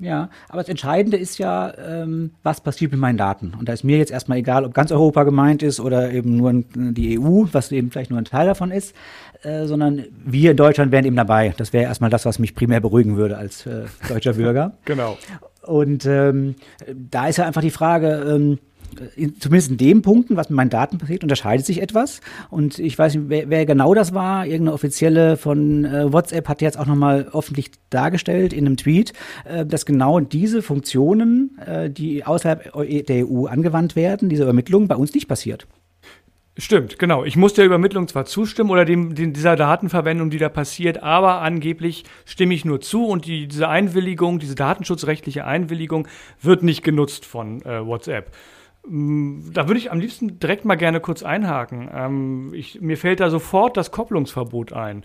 Ja, 0.00 0.30
aber 0.48 0.62
das 0.62 0.70
Entscheidende 0.70 1.18
ist 1.18 1.38
ja, 1.38 1.74
ähm, 1.76 2.30
was 2.42 2.62
passiert 2.62 2.90
mit 2.90 3.00
meinen 3.00 3.18
Daten. 3.18 3.52
Und 3.58 3.68
da 3.68 3.74
ist 3.74 3.84
mir 3.84 3.98
jetzt 3.98 4.10
erstmal 4.10 4.38
egal, 4.38 4.64
ob 4.64 4.72
ganz 4.72 4.90
Europa 4.90 5.24
gemeint 5.24 5.62
ist 5.62 5.78
oder 5.78 6.10
eben 6.10 6.36
nur 6.38 6.64
die 6.74 7.20
EU, 7.20 7.44
was 7.52 7.70
eben 7.70 7.90
vielleicht 7.90 8.10
nur 8.10 8.18
ein 8.18 8.24
Teil 8.24 8.46
davon 8.46 8.70
ist, 8.70 8.94
äh, 9.42 9.66
sondern 9.66 10.06
wir 10.24 10.52
in 10.52 10.56
Deutschland 10.56 10.90
wären 10.90 11.04
eben 11.04 11.16
dabei. 11.16 11.54
Das 11.58 11.74
wäre 11.74 11.84
erstmal 11.84 12.08
das, 12.08 12.24
was 12.24 12.38
mich 12.38 12.54
primär 12.54 12.80
beruhigen 12.80 13.18
würde 13.18 13.36
als 13.36 13.66
äh, 13.66 13.82
deutscher 14.08 14.32
Bürger. 14.32 14.72
genau. 14.86 15.18
Und 15.62 16.06
ähm, 16.06 16.54
da 16.94 17.28
ist 17.28 17.36
ja 17.36 17.46
einfach 17.46 17.60
die 17.60 17.70
Frage, 17.70 18.24
ähm, 18.26 18.58
zumindest 19.38 19.70
in 19.70 19.76
den 19.76 20.02
Punkten, 20.02 20.36
was 20.36 20.50
mit 20.50 20.56
meinen 20.56 20.70
Daten 20.70 20.98
passiert, 20.98 21.22
unterscheidet 21.22 21.66
sich 21.66 21.82
etwas. 21.82 22.20
Und 22.50 22.78
ich 22.78 22.98
weiß 22.98 23.14
nicht, 23.14 23.24
wer, 23.28 23.50
wer 23.50 23.66
genau 23.66 23.94
das 23.94 24.14
war. 24.14 24.46
Irgendeine 24.46 24.72
offizielle 24.72 25.36
von 25.36 25.84
äh, 25.84 26.12
WhatsApp 26.12 26.48
hat 26.48 26.62
jetzt 26.62 26.78
auch 26.78 26.86
nochmal 26.86 27.28
öffentlich 27.32 27.70
dargestellt 27.90 28.52
in 28.52 28.66
einem 28.66 28.76
Tweet, 28.76 29.12
äh, 29.44 29.64
dass 29.66 29.86
genau 29.86 30.20
diese 30.20 30.62
Funktionen, 30.62 31.58
äh, 31.66 31.90
die 31.90 32.24
außerhalb 32.24 32.72
der 33.06 33.28
EU 33.28 33.46
angewandt 33.46 33.96
werden, 33.96 34.28
diese 34.28 34.44
Übermittlung 34.44 34.88
bei 34.88 34.96
uns 34.96 35.14
nicht 35.14 35.28
passiert. 35.28 35.66
Stimmt, 36.60 36.98
genau. 36.98 37.24
Ich 37.24 37.36
muss 37.36 37.54
der 37.54 37.64
Übermittlung 37.64 38.06
zwar 38.08 38.26
zustimmen 38.26 38.70
oder 38.70 38.84
dem, 38.84 39.14
dem, 39.14 39.32
dieser 39.32 39.56
Datenverwendung, 39.56 40.28
die 40.28 40.38
da 40.38 40.48
passiert, 40.48 41.02
aber 41.02 41.40
angeblich 41.40 42.04
stimme 42.26 42.52
ich 42.52 42.66
nur 42.66 42.80
zu 42.80 43.06
und 43.06 43.24
die, 43.24 43.46
diese 43.48 43.68
Einwilligung, 43.68 44.38
diese 44.40 44.56
datenschutzrechtliche 44.56 45.46
Einwilligung 45.46 46.06
wird 46.42 46.62
nicht 46.62 46.82
genutzt 46.82 47.24
von 47.24 47.62
äh, 47.62 47.86
WhatsApp. 47.86 48.32
Mm, 48.86 49.52
da 49.52 49.68
würde 49.68 49.78
ich 49.78 49.92
am 49.92 50.00
liebsten 50.00 50.40
direkt 50.40 50.64
mal 50.64 50.76
gerne 50.76 51.00
kurz 51.00 51.22
einhaken. 51.22 51.90
Ähm, 51.92 52.54
ich, 52.54 52.80
mir 52.80 52.96
fällt 52.96 53.20
da 53.20 53.28
sofort 53.28 53.76
das 53.76 53.90
Kopplungsverbot 53.90 54.72
ein. 54.72 55.04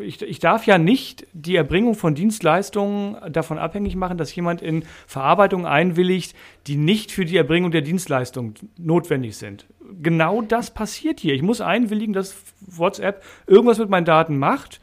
Ich, 0.00 0.20
ich, 0.22 0.38
darf 0.38 0.66
ja 0.66 0.78
nicht 0.78 1.26
die 1.32 1.56
Erbringung 1.56 1.94
von 1.94 2.14
Dienstleistungen 2.14 3.16
davon 3.32 3.58
abhängig 3.58 3.96
machen, 3.96 4.18
dass 4.18 4.34
jemand 4.34 4.62
in 4.62 4.84
Verarbeitung 5.06 5.66
einwilligt, 5.66 6.34
die 6.66 6.76
nicht 6.76 7.12
für 7.12 7.24
die 7.24 7.36
Erbringung 7.36 7.70
der 7.70 7.82
Dienstleistung 7.82 8.54
notwendig 8.78 9.36
sind. 9.36 9.66
Genau 10.02 10.42
das 10.42 10.72
passiert 10.72 11.20
hier. 11.20 11.34
Ich 11.34 11.42
muss 11.42 11.60
einwilligen, 11.60 12.12
dass 12.14 12.36
WhatsApp 12.60 13.22
irgendwas 13.46 13.78
mit 13.78 13.90
meinen 13.90 14.06
Daten 14.06 14.38
macht 14.38 14.80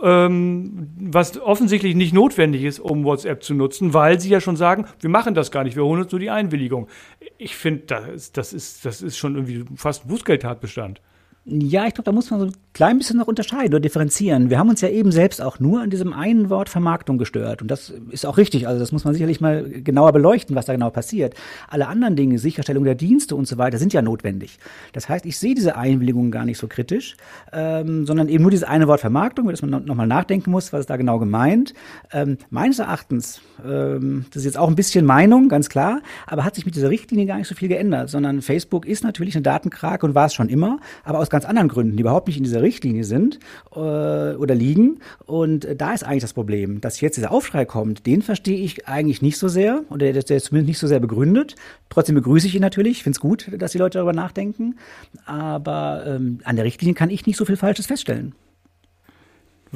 was 0.00 1.40
offensichtlich 1.40 1.94
nicht 1.94 2.12
notwendig 2.12 2.64
ist, 2.64 2.80
um 2.80 3.04
WhatsApp 3.04 3.42
zu 3.42 3.54
nutzen, 3.54 3.94
weil 3.94 4.20
sie 4.20 4.28
ja 4.28 4.40
schon 4.40 4.56
sagen, 4.56 4.86
wir 5.00 5.10
machen 5.10 5.34
das 5.34 5.50
gar 5.50 5.64
nicht, 5.64 5.76
wir 5.76 5.84
holen 5.84 6.02
uns 6.02 6.12
nur 6.12 6.18
die 6.18 6.30
Einwilligung. 6.30 6.88
Ich 7.38 7.56
finde, 7.56 7.84
das, 7.86 8.32
das, 8.32 8.52
ist, 8.52 8.84
das 8.84 9.02
ist 9.02 9.16
schon 9.16 9.34
irgendwie 9.36 9.64
fast 9.76 10.08
Bußgeldtatbestand. 10.08 11.00
Ja, 11.46 11.86
ich 11.86 11.92
glaube, 11.92 12.06
da 12.06 12.12
muss 12.12 12.30
man 12.30 12.40
so 12.40 12.46
ein 12.46 12.52
klein 12.72 12.96
bisschen 12.96 13.18
noch 13.18 13.26
unterscheiden 13.26 13.74
oder 13.74 13.80
differenzieren. 13.80 14.48
Wir 14.48 14.58
haben 14.58 14.70
uns 14.70 14.80
ja 14.80 14.88
eben 14.88 15.12
selbst 15.12 15.42
auch 15.42 15.60
nur 15.60 15.82
an 15.82 15.90
diesem 15.90 16.14
einen 16.14 16.48
Wort 16.48 16.70
Vermarktung 16.70 17.18
gestört. 17.18 17.60
Und 17.60 17.70
das 17.70 17.92
ist 18.10 18.24
auch 18.24 18.38
richtig. 18.38 18.66
Also 18.66 18.80
das 18.80 18.92
muss 18.92 19.04
man 19.04 19.12
sicherlich 19.12 19.42
mal 19.42 19.62
genauer 19.62 20.12
beleuchten, 20.12 20.56
was 20.56 20.64
da 20.64 20.72
genau 20.72 20.88
passiert. 20.88 21.34
Alle 21.68 21.86
anderen 21.86 22.16
Dinge, 22.16 22.38
Sicherstellung 22.38 22.84
der 22.84 22.94
Dienste 22.94 23.36
und 23.36 23.46
so 23.46 23.58
weiter, 23.58 23.76
sind 23.76 23.92
ja 23.92 24.00
notwendig. 24.00 24.58
Das 24.94 25.10
heißt, 25.10 25.26
ich 25.26 25.38
sehe 25.38 25.54
diese 25.54 25.76
Einwilligungen 25.76 26.30
gar 26.30 26.46
nicht 26.46 26.56
so 26.56 26.66
kritisch, 26.66 27.14
ähm, 27.52 28.06
sondern 28.06 28.30
eben 28.30 28.40
nur 28.40 28.50
dieses 28.50 28.66
eine 28.66 28.88
Wort 28.88 29.00
Vermarktung, 29.00 29.44
über 29.44 29.52
das 29.52 29.60
man 29.60 29.84
nochmal 29.84 30.06
nachdenken 30.06 30.50
muss, 30.50 30.72
was 30.72 30.80
ist 30.80 30.90
da 30.90 30.96
genau 30.96 31.18
gemeint. 31.18 31.74
Ähm, 32.10 32.38
meines 32.48 32.78
Erachtens, 32.78 33.42
ähm, 33.62 34.24
das 34.30 34.38
ist 34.38 34.46
jetzt 34.46 34.58
auch 34.58 34.68
ein 34.68 34.76
bisschen 34.76 35.04
Meinung, 35.04 35.50
ganz 35.50 35.68
klar, 35.68 36.00
aber 36.26 36.42
hat 36.42 36.54
sich 36.54 36.64
mit 36.64 36.74
dieser 36.74 36.88
Richtlinie 36.88 37.26
gar 37.26 37.36
nicht 37.36 37.48
so 37.48 37.54
viel 37.54 37.68
geändert, 37.68 38.08
sondern 38.08 38.40
Facebook 38.40 38.86
ist 38.86 39.04
natürlich 39.04 39.34
eine 39.36 39.42
Datenkrake 39.42 40.06
und 40.06 40.14
war 40.14 40.24
es 40.24 40.32
schon 40.32 40.48
immer, 40.48 40.78
aber 41.04 41.18
aus 41.18 41.33
ganz 41.34 41.44
anderen 41.46 41.66
Gründen, 41.66 41.96
die 41.96 42.02
überhaupt 42.02 42.28
nicht 42.28 42.36
in 42.36 42.44
dieser 42.44 42.62
Richtlinie 42.62 43.02
sind 43.02 43.40
äh, 43.74 43.78
oder 43.78 44.54
liegen. 44.54 45.00
Und 45.26 45.64
äh, 45.64 45.74
da 45.74 45.92
ist 45.92 46.04
eigentlich 46.04 46.22
das 46.22 46.32
Problem, 46.32 46.80
dass 46.80 47.00
jetzt 47.00 47.16
dieser 47.16 47.32
Aufschrei 47.32 47.64
kommt, 47.64 48.06
den 48.06 48.22
verstehe 48.22 48.58
ich 48.58 48.86
eigentlich 48.86 49.20
nicht 49.20 49.36
so 49.36 49.48
sehr 49.48 49.82
oder 49.90 50.12
der, 50.12 50.36
ist 50.36 50.44
zumindest 50.46 50.68
nicht 50.68 50.78
so 50.78 50.86
sehr 50.86 51.00
begründet. 51.00 51.56
Trotzdem 51.90 52.14
begrüße 52.14 52.46
ich 52.46 52.54
ihn 52.54 52.60
natürlich. 52.60 52.98
Ich 52.98 53.02
finde 53.02 53.16
es 53.16 53.20
gut, 53.20 53.50
dass 53.58 53.72
die 53.72 53.78
Leute 53.78 53.98
darüber 53.98 54.12
nachdenken. 54.12 54.76
Aber 55.26 56.04
ähm, 56.06 56.38
an 56.44 56.54
der 56.54 56.64
Richtlinie 56.64 56.94
kann 56.94 57.10
ich 57.10 57.26
nicht 57.26 57.36
so 57.36 57.44
viel 57.44 57.56
Falsches 57.56 57.86
feststellen. 57.86 58.32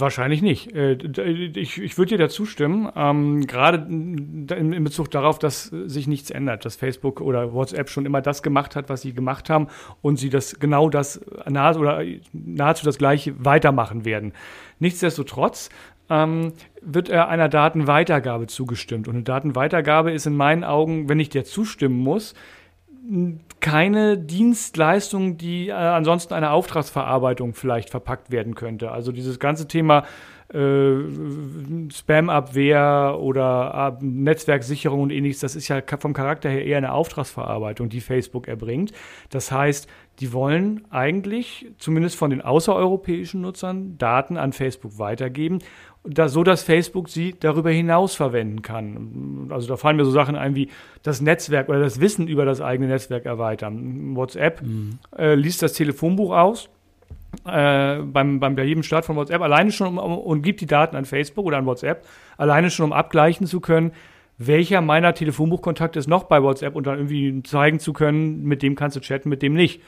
Wahrscheinlich 0.00 0.42
nicht. 0.42 0.74
Äh, 0.74 0.92
ich, 0.92 1.80
ich 1.80 1.98
würde 1.98 2.10
dir 2.10 2.18
dazu 2.18 2.46
stimmen, 2.46 2.90
ähm, 2.94 3.46
gerade 3.46 3.78
in 3.78 4.84
Bezug 4.84 5.10
darauf, 5.10 5.38
dass 5.38 5.64
sich 5.64 6.06
nichts 6.06 6.30
ändert, 6.30 6.64
dass 6.64 6.76
Facebook 6.76 7.20
oder 7.20 7.52
WhatsApp 7.52 7.88
schon 7.90 8.06
immer 8.06 8.20
das 8.20 8.42
gemacht 8.42 8.76
hat, 8.76 8.88
was 8.88 9.02
sie 9.02 9.12
gemacht 9.12 9.50
haben 9.50 9.68
und 10.02 10.16
sie 10.16 10.30
das 10.30 10.60
genau 10.60 10.88
das 10.88 11.20
nahe, 11.48 11.76
oder 11.78 12.02
nahezu 12.32 12.84
das 12.84 12.98
gleiche 12.98 13.34
weitermachen 13.44 14.04
werden. 14.04 14.32
Nichtsdestotrotz 14.78 15.70
ähm, 16.10 16.52
wird 16.80 17.08
er 17.08 17.28
einer 17.28 17.48
Datenweitergabe 17.48 18.46
zugestimmt. 18.46 19.08
Und 19.08 19.14
eine 19.14 19.24
Datenweitergabe 19.24 20.12
ist 20.12 20.26
in 20.26 20.36
meinen 20.36 20.64
Augen, 20.64 21.08
wenn 21.08 21.20
ich 21.20 21.28
dir 21.28 21.44
zustimmen 21.44 21.98
muss, 21.98 22.34
keine 23.60 24.18
Dienstleistung, 24.18 25.36
die 25.36 25.68
äh, 25.68 25.72
ansonsten 25.72 26.34
einer 26.34 26.52
Auftragsverarbeitung 26.52 27.54
vielleicht 27.54 27.90
verpackt 27.90 28.30
werden 28.30 28.54
könnte. 28.54 28.90
Also 28.90 29.12
dieses 29.12 29.38
ganze 29.38 29.66
Thema 29.66 30.04
äh, 30.52 30.94
Spam-Abwehr 31.90 33.18
oder 33.20 33.98
äh, 34.00 34.04
Netzwerksicherung 34.04 35.02
und 35.02 35.10
ähnliches, 35.10 35.40
das 35.40 35.56
ist 35.56 35.68
ja 35.68 35.82
vom 35.98 36.12
Charakter 36.12 36.48
her 36.48 36.64
eher 36.64 36.78
eine 36.78 36.92
Auftragsverarbeitung, 36.92 37.88
die 37.88 38.00
Facebook 38.00 38.48
erbringt. 38.48 38.92
Das 39.30 39.52
heißt, 39.52 39.88
die 40.20 40.32
wollen 40.32 40.84
eigentlich, 40.90 41.66
zumindest 41.78 42.16
von 42.16 42.30
den 42.30 42.42
außereuropäischen 42.42 43.40
Nutzern, 43.40 43.98
Daten 43.98 44.36
an 44.36 44.52
Facebook 44.52 44.98
weitergeben 44.98 45.60
da, 46.04 46.28
so 46.28 46.42
dass 46.42 46.62
Facebook 46.62 47.08
sie 47.08 47.34
darüber 47.38 47.70
hinaus 47.70 48.14
verwenden 48.14 48.62
kann. 48.62 49.48
Also 49.50 49.68
da 49.68 49.76
fallen 49.76 49.96
mir 49.96 50.04
so 50.04 50.10
Sachen 50.10 50.36
ein 50.36 50.54
wie 50.54 50.68
das 51.02 51.20
Netzwerk 51.20 51.68
oder 51.68 51.80
das 51.80 52.00
Wissen 52.00 52.28
über 52.28 52.44
das 52.44 52.60
eigene 52.60 52.88
Netzwerk 52.88 53.26
erweitern. 53.26 54.16
WhatsApp 54.16 54.62
mhm. 54.62 54.98
äh, 55.16 55.34
liest 55.34 55.62
das 55.62 55.72
Telefonbuch 55.74 56.34
aus. 56.34 56.68
Äh, 57.44 57.98
beim, 57.98 58.40
beim 58.40 58.56
bei 58.56 58.64
jedem 58.64 58.82
Start 58.82 59.04
von 59.04 59.16
WhatsApp 59.16 59.42
alleine 59.42 59.70
schon 59.70 59.86
um, 59.86 59.98
um, 59.98 60.18
und 60.18 60.42
gibt 60.42 60.60
die 60.60 60.66
Daten 60.66 60.96
an 60.96 61.04
Facebook 61.04 61.44
oder 61.44 61.58
an 61.58 61.66
WhatsApp 61.66 62.06
alleine 62.38 62.70
schon 62.70 62.86
um 62.86 62.92
abgleichen 62.92 63.46
zu 63.46 63.60
können, 63.60 63.92
welcher 64.38 64.80
meiner 64.80 65.12
Telefonbuchkontakte 65.14 65.98
ist 65.98 66.08
noch 66.08 66.24
bei 66.24 66.42
WhatsApp 66.42 66.74
und 66.74 66.86
dann 66.86 66.96
irgendwie 66.96 67.42
zeigen 67.42 67.80
zu 67.80 67.92
können, 67.92 68.44
mit 68.44 68.62
dem 68.62 68.76
kannst 68.76 68.96
du 68.96 69.00
chatten, 69.00 69.28
mit 69.28 69.42
dem 69.42 69.52
nicht. 69.54 69.82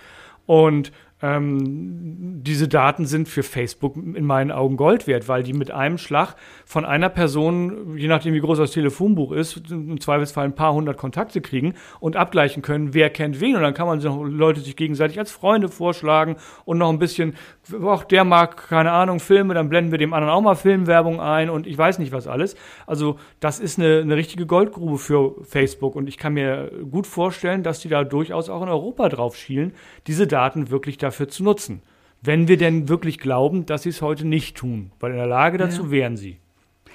Und 0.50 0.90
ähm, 1.22 2.40
diese 2.42 2.68
Daten 2.68 3.04
sind 3.04 3.28
für 3.28 3.42
Facebook 3.42 3.96
in 3.96 4.24
meinen 4.24 4.50
Augen 4.50 4.76
Gold 4.76 5.06
wert, 5.06 5.28
weil 5.28 5.42
die 5.42 5.52
mit 5.52 5.70
einem 5.70 5.98
Schlag 5.98 6.34
von 6.64 6.84
einer 6.84 7.10
Person, 7.10 7.96
je 7.96 8.08
nachdem 8.08 8.32
wie 8.32 8.40
groß 8.40 8.58
das 8.58 8.70
Telefonbuch 8.70 9.32
ist, 9.32 9.70
im 9.70 10.00
Zweifelsfall 10.00 10.46
ein 10.46 10.54
paar 10.54 10.72
hundert 10.72 10.96
Kontakte 10.96 11.40
kriegen 11.40 11.74
und 12.00 12.16
abgleichen 12.16 12.62
können, 12.62 12.94
wer 12.94 13.10
kennt 13.10 13.40
wen. 13.40 13.56
Und 13.56 13.62
dann 13.62 13.74
kann 13.74 13.86
man 13.86 14.00
Leute 14.00 14.60
sich 14.60 14.76
gegenseitig 14.76 15.18
als 15.18 15.30
Freunde 15.30 15.68
vorschlagen 15.68 16.36
und 16.64 16.78
noch 16.78 16.88
ein 16.88 16.98
bisschen, 16.98 17.34
auch 17.82 18.04
der 18.04 18.24
mag, 18.24 18.68
keine 18.68 18.92
Ahnung, 18.92 19.20
Filme, 19.20 19.52
dann 19.52 19.68
blenden 19.68 19.90
wir 19.90 19.98
dem 19.98 20.14
anderen 20.14 20.32
auch 20.32 20.40
mal 20.40 20.54
Filmwerbung 20.54 21.20
ein 21.20 21.50
und 21.50 21.66
ich 21.66 21.76
weiß 21.76 21.98
nicht 21.98 22.12
was 22.12 22.26
alles. 22.26 22.56
Also 22.86 23.16
das 23.40 23.60
ist 23.60 23.78
eine, 23.78 24.00
eine 24.00 24.16
richtige 24.16 24.46
Goldgrube 24.46 24.96
für 24.96 25.34
Facebook 25.44 25.96
und 25.96 26.08
ich 26.08 26.16
kann 26.16 26.32
mir 26.32 26.70
gut 26.90 27.06
vorstellen, 27.06 27.62
dass 27.62 27.80
die 27.80 27.88
da 27.88 28.04
durchaus 28.04 28.48
auch 28.48 28.62
in 28.62 28.68
Europa 28.68 29.08
drauf 29.10 29.36
schielen, 29.36 29.72
diese 30.06 30.26
Daten 30.26 30.70
wirklich 30.70 30.96
da 30.96 31.09
dafür 31.10 31.28
zu 31.28 31.42
nutzen. 31.42 31.82
Wenn 32.22 32.48
wir 32.48 32.56
denn 32.56 32.88
wirklich 32.88 33.18
glauben, 33.18 33.66
dass 33.66 33.82
sie 33.82 33.88
es 33.88 34.02
heute 34.02 34.26
nicht 34.26 34.56
tun, 34.56 34.92
weil 35.00 35.12
in 35.12 35.16
der 35.16 35.26
Lage 35.26 35.58
dazu 35.58 35.84
ja. 35.84 35.90
wären 35.90 36.16
sie. 36.16 36.38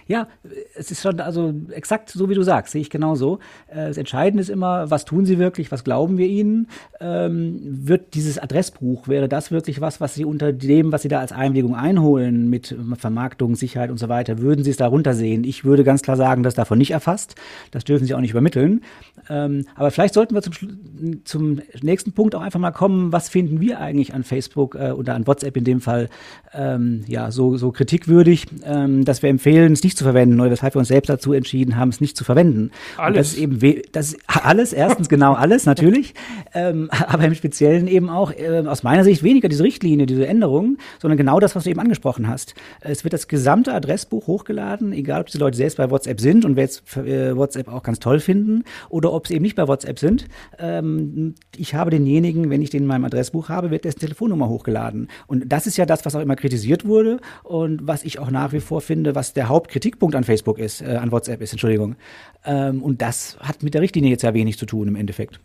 Ja, 0.07 0.27
es 0.75 0.91
ist 0.91 1.01
schon, 1.01 1.19
also 1.19 1.53
exakt 1.71 2.09
so 2.09 2.29
wie 2.29 2.35
du 2.35 2.43
sagst, 2.43 2.73
sehe 2.73 2.81
ich 2.81 2.91
genauso. 2.91 3.39
Äh, 3.67 3.87
das 3.87 3.97
Entscheidende 3.97 4.41
ist 4.41 4.49
immer, 4.49 4.91
was 4.91 5.03
tun 5.05 5.25
sie 5.25 5.39
wirklich, 5.39 5.71
was 5.71 5.83
glauben 5.83 6.17
wir 6.17 6.27
ihnen? 6.27 6.67
Ähm, 6.99 7.59
wird 7.63 8.13
dieses 8.13 8.37
Adressbuch, 8.37 9.07
wäre 9.07 9.27
das 9.27 9.51
wirklich 9.51 9.81
was, 9.81 9.99
was 10.01 10.13
sie 10.13 10.25
unter 10.25 10.53
dem, 10.53 10.91
was 10.91 11.01
sie 11.01 11.07
da 11.07 11.19
als 11.19 11.31
Einwilligung 11.31 11.75
einholen, 11.75 12.49
mit 12.49 12.75
Vermarktung, 12.97 13.55
Sicherheit 13.55 13.89
und 13.89 13.97
so 13.97 14.07
weiter, 14.07 14.39
würden 14.39 14.63
sie 14.63 14.69
es 14.69 14.77
darunter 14.77 15.15
sehen? 15.15 15.43
Ich 15.43 15.65
würde 15.65 15.83
ganz 15.83 16.03
klar 16.03 16.17
sagen, 16.17 16.43
das 16.43 16.53
davon 16.53 16.77
nicht 16.77 16.91
erfasst. 16.91 17.35
Das 17.71 17.83
dürfen 17.83 18.05
sie 18.05 18.13
auch 18.13 18.19
nicht 18.19 18.31
übermitteln. 18.31 18.81
Ähm, 19.29 19.65
aber 19.75 19.89
vielleicht 19.89 20.13
sollten 20.13 20.35
wir 20.35 20.43
zum, 20.43 21.23
zum 21.23 21.61
nächsten 21.81 22.11
Punkt 22.11 22.35
auch 22.35 22.41
einfach 22.41 22.59
mal 22.59 22.71
kommen, 22.71 23.11
was 23.11 23.29
finden 23.29 23.59
wir 23.59 23.79
eigentlich 23.79 24.13
an 24.13 24.23
Facebook 24.23 24.75
äh, 24.75 24.91
oder 24.91 25.15
an 25.15 25.25
WhatsApp 25.25 25.57
in 25.57 25.63
dem 25.63 25.81
Fall 25.81 26.09
ähm, 26.53 27.03
ja 27.07 27.31
so, 27.31 27.57
so 27.57 27.71
kritikwürdig, 27.71 28.45
ähm, 28.63 29.03
dass 29.03 29.23
wir 29.23 29.29
empfehlen, 29.29 29.73
es 29.73 29.83
nicht 29.83 29.94
nicht 29.95 29.97
zu 29.97 30.03
verwenden 30.03 30.39
oder 30.39 30.51
weshalb 30.51 30.75
wir 30.75 30.79
uns 30.79 30.89
selbst 30.89 31.09
dazu 31.09 31.33
entschieden 31.33 31.77
haben, 31.77 31.89
es 31.89 32.01
nicht 32.01 32.17
zu 32.17 32.23
verwenden. 32.23 32.71
Alles. 32.97 33.07
Und 33.07 33.17
das 33.17 33.27
ist 33.27 33.37
eben 33.37 33.81
das 33.91 34.07
ist 34.09 34.19
alles, 34.27 34.73
erstens 34.73 35.09
genau 35.09 35.33
alles 35.33 35.65
natürlich, 35.65 36.13
ähm, 36.53 36.89
aber 36.91 37.23
im 37.23 37.35
Speziellen 37.35 37.87
eben 37.87 38.09
auch 38.09 38.31
äh, 38.31 38.63
aus 38.65 38.83
meiner 38.83 39.03
Sicht 39.03 39.23
weniger 39.23 39.49
diese 39.49 39.63
Richtlinie, 39.63 40.05
diese 40.05 40.27
Änderung, 40.27 40.77
sondern 40.99 41.17
genau 41.17 41.39
das, 41.39 41.55
was 41.55 41.63
du 41.63 41.69
eben 41.69 41.79
angesprochen 41.79 42.27
hast. 42.27 42.55
Es 42.81 43.03
wird 43.03 43.13
das 43.13 43.27
gesamte 43.27 43.73
Adressbuch 43.73 44.27
hochgeladen, 44.27 44.91
egal 44.91 45.21
ob 45.21 45.27
die 45.27 45.37
Leute 45.37 45.57
selbst 45.57 45.77
bei 45.77 45.89
WhatsApp 45.89 46.19
sind 46.19 46.45
und 46.45 46.55
wir 46.55 46.63
jetzt 46.63 46.97
äh, 46.97 47.35
WhatsApp 47.35 47.67
auch 47.67 47.83
ganz 47.83 47.99
toll 47.99 48.19
finden 48.19 48.63
oder 48.89 49.13
ob 49.13 49.27
sie 49.27 49.35
eben 49.35 49.43
nicht 49.43 49.55
bei 49.55 49.67
WhatsApp 49.67 49.99
sind. 49.99 50.25
Ähm, 50.59 51.35
ich 51.55 51.73
habe 51.73 51.91
denjenigen, 51.91 52.49
wenn 52.49 52.61
ich 52.61 52.69
den 52.69 52.83
in 52.83 52.87
meinem 52.87 53.05
Adressbuch 53.05 53.49
habe, 53.49 53.71
wird 53.71 53.85
dessen 53.85 53.99
Telefonnummer 53.99 54.49
hochgeladen. 54.49 55.09
Und 55.27 55.51
das 55.51 55.67
ist 55.67 55.77
ja 55.77 55.85
das, 55.85 56.05
was 56.05 56.15
auch 56.15 56.21
immer 56.21 56.35
kritisiert 56.35 56.85
wurde 56.85 57.19
und 57.43 57.87
was 57.87 58.03
ich 58.03 58.19
auch 58.19 58.29
nach 58.29 58.51
wie 58.51 58.59
vor 58.59 58.81
finde, 58.81 59.15
was 59.15 59.33
der 59.33 59.49
Hauptkritik 59.49 59.84
Kritikpunkt 59.85 60.15
an 60.15 60.23
Facebook 60.23 60.57
ist, 60.57 60.81
äh, 60.81 60.95
an 60.95 61.11
WhatsApp 61.11 61.41
ist, 61.41 61.51
Entschuldigung. 61.51 61.95
Ähm, 62.43 62.81
und 62.81 63.03
das 63.03 63.37
hat 63.39 63.61
mit 63.61 63.75
der 63.75 63.81
Richtlinie 63.81 64.09
jetzt 64.09 64.23
ja 64.23 64.33
wenig 64.33 64.57
zu 64.57 64.65
tun 64.65 64.87
im 64.87 64.95
Endeffekt. 64.95 65.39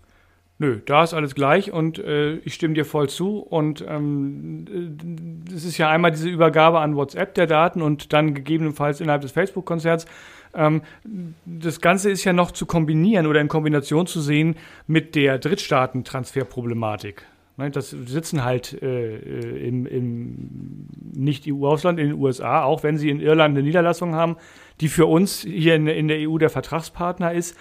Nö, 0.58 0.80
da 0.86 1.04
ist 1.04 1.12
alles 1.12 1.34
gleich 1.34 1.72
und 1.72 1.98
äh, 1.98 2.36
ich 2.36 2.54
stimme 2.54 2.72
dir 2.72 2.86
voll 2.86 3.10
zu. 3.10 3.38
Und 3.38 3.84
ähm, 3.86 5.44
es 5.54 5.66
ist 5.66 5.76
ja 5.76 5.90
einmal 5.90 6.10
diese 6.10 6.30
Übergabe 6.30 6.80
an 6.80 6.96
WhatsApp 6.96 7.34
der 7.34 7.46
Daten 7.46 7.82
und 7.82 8.14
dann 8.14 8.32
gegebenenfalls 8.32 9.02
innerhalb 9.02 9.20
des 9.20 9.32
Facebook-Konzerts. 9.32 10.06
Ähm, 10.54 10.80
das 11.44 11.82
Ganze 11.82 12.10
ist 12.10 12.24
ja 12.24 12.32
noch 12.32 12.50
zu 12.50 12.64
kombinieren 12.64 13.26
oder 13.26 13.42
in 13.42 13.48
Kombination 13.48 14.06
zu 14.06 14.22
sehen 14.22 14.56
mit 14.86 15.14
der 15.16 15.38
Drittstaatentransferproblematik. 15.38 17.26
Ne, 17.60 17.70
das 17.70 17.90
sitzen 17.90 18.42
halt 18.42 18.82
äh, 18.82 19.16
äh 19.16 19.68
im, 19.68 19.84
im 19.84 20.86
Nicht-EU-Ausland, 21.12 22.00
in 22.00 22.08
den 22.08 22.18
USA, 22.18 22.64
auch 22.64 22.82
wenn 22.82 22.96
sie 22.96 23.10
in 23.10 23.20
Irland 23.20 23.54
eine 23.54 23.62
Niederlassung 23.62 24.14
haben, 24.14 24.36
die 24.80 24.88
für 24.88 25.04
uns 25.04 25.42
hier 25.42 25.74
in, 25.74 25.86
in 25.86 26.08
der 26.08 26.26
EU 26.26 26.38
der 26.38 26.48
Vertragspartner 26.48 27.34
ist, 27.34 27.54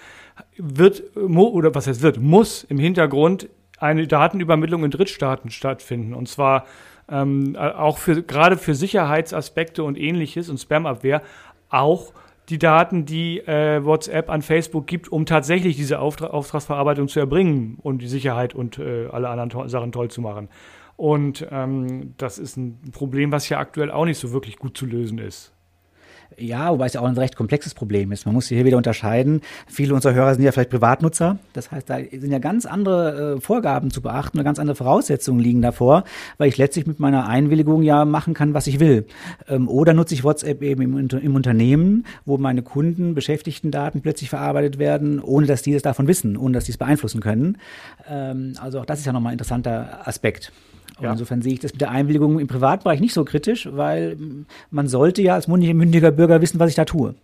wird, 0.56 1.02
oder 1.16 1.74
was 1.74 1.86
heißt 1.86 2.00
wird, 2.00 2.18
muss 2.18 2.64
im 2.64 2.78
Hintergrund 2.78 3.50
eine 3.78 4.06
Datenübermittlung 4.06 4.84
in 4.84 4.90
Drittstaaten 4.90 5.50
stattfinden. 5.50 6.14
Und 6.14 6.30
zwar 6.30 6.64
ähm, 7.10 7.54
auch 7.56 7.98
für, 7.98 8.22
gerade 8.22 8.56
für 8.56 8.74
Sicherheitsaspekte 8.74 9.84
und 9.84 9.98
ähnliches 9.98 10.48
und 10.48 10.56
Spam-Abwehr 10.56 11.20
auch 11.68 12.14
die 12.50 12.58
Daten, 12.58 13.06
die 13.06 13.38
äh, 13.40 13.84
WhatsApp 13.84 14.28
an 14.28 14.42
Facebook 14.42 14.86
gibt, 14.86 15.10
um 15.10 15.26
tatsächlich 15.26 15.76
diese 15.76 16.00
Auftra 16.00 16.28
Auftragsverarbeitung 16.28 17.08
zu 17.08 17.20
erbringen 17.20 17.78
und 17.80 18.02
die 18.02 18.08
Sicherheit 18.08 18.54
und 18.54 18.78
äh, 18.78 19.06
alle 19.06 19.28
anderen 19.28 19.50
to 19.50 19.68
Sachen 19.68 19.92
toll 19.92 20.10
zu 20.10 20.20
machen. 20.20 20.48
Und 20.96 21.46
ähm, 21.50 22.14
das 22.18 22.38
ist 22.38 22.56
ein 22.56 22.90
Problem, 22.92 23.32
was 23.32 23.48
ja 23.48 23.58
aktuell 23.58 23.90
auch 23.90 24.04
nicht 24.04 24.18
so 24.18 24.32
wirklich 24.32 24.58
gut 24.58 24.76
zu 24.76 24.84
lösen 24.84 25.18
ist. 25.18 25.54
Ja, 26.38 26.70
wobei 26.70 26.86
es 26.86 26.94
ja 26.94 27.00
auch 27.00 27.06
ein 27.06 27.16
recht 27.16 27.36
komplexes 27.36 27.74
Problem 27.74 28.12
ist. 28.12 28.24
Man 28.24 28.34
muss 28.34 28.48
hier 28.48 28.64
wieder 28.64 28.76
unterscheiden. 28.76 29.42
Viele 29.66 29.94
unserer 29.94 30.14
Hörer 30.14 30.34
sind 30.34 30.44
ja 30.44 30.52
vielleicht 30.52 30.70
Privatnutzer. 30.70 31.38
Das 31.52 31.70
heißt, 31.70 31.90
da 31.90 31.98
sind 31.98 32.30
ja 32.30 32.38
ganz 32.38 32.66
andere 32.66 33.36
äh, 33.36 33.40
Vorgaben 33.40 33.90
zu 33.90 34.00
beachten 34.00 34.38
und 34.38 34.44
ganz 34.44 34.58
andere 34.58 34.76
Voraussetzungen 34.76 35.40
liegen 35.40 35.60
davor, 35.60 36.04
weil 36.38 36.48
ich 36.48 36.56
letztlich 36.56 36.86
mit 36.86 37.00
meiner 37.00 37.26
Einwilligung 37.28 37.82
ja 37.82 38.04
machen 38.04 38.34
kann, 38.34 38.54
was 38.54 38.66
ich 38.66 38.80
will. 38.80 39.06
Ähm, 39.48 39.68
oder 39.68 39.92
nutze 39.92 40.14
ich 40.14 40.24
WhatsApp 40.24 40.62
eben 40.62 40.82
im, 40.82 41.08
im 41.08 41.34
Unternehmen, 41.34 42.06
wo 42.24 42.38
meine 42.38 42.62
Kunden, 42.62 43.14
Beschäftigten-Daten 43.14 44.00
plötzlich 44.00 44.30
verarbeitet 44.30 44.78
werden, 44.78 45.20
ohne 45.20 45.46
dass 45.46 45.62
die 45.62 45.74
es 45.74 45.82
davon 45.82 46.06
wissen, 46.06 46.36
ohne 46.36 46.54
dass 46.54 46.64
die 46.64 46.72
es 46.72 46.78
beeinflussen 46.78 47.20
können. 47.20 47.58
Ähm, 48.08 48.54
also 48.60 48.80
auch 48.80 48.86
das 48.86 49.00
ist 49.00 49.06
ja 49.06 49.12
nochmal 49.12 49.32
ein 49.32 49.34
interessanter 49.34 50.06
Aspekt. 50.06 50.52
Ja. 51.00 51.12
Insofern 51.12 51.42
sehe 51.42 51.54
ich 51.54 51.60
das 51.60 51.72
mit 51.72 51.80
der 51.80 51.90
Einwilligung 51.90 52.38
im 52.38 52.46
Privatbereich 52.46 53.00
nicht 53.00 53.14
so 53.14 53.24
kritisch, 53.24 53.68
weil 53.72 54.16
man 54.70 54.86
sollte 54.86 55.22
ja 55.22 55.34
als 55.34 55.48
mündiger 55.48 56.10
Bürger 56.10 56.40
wissen, 56.40 56.60
was 56.60 56.70
ich 56.70 56.76
da 56.76 56.84
tue. 56.84 57.14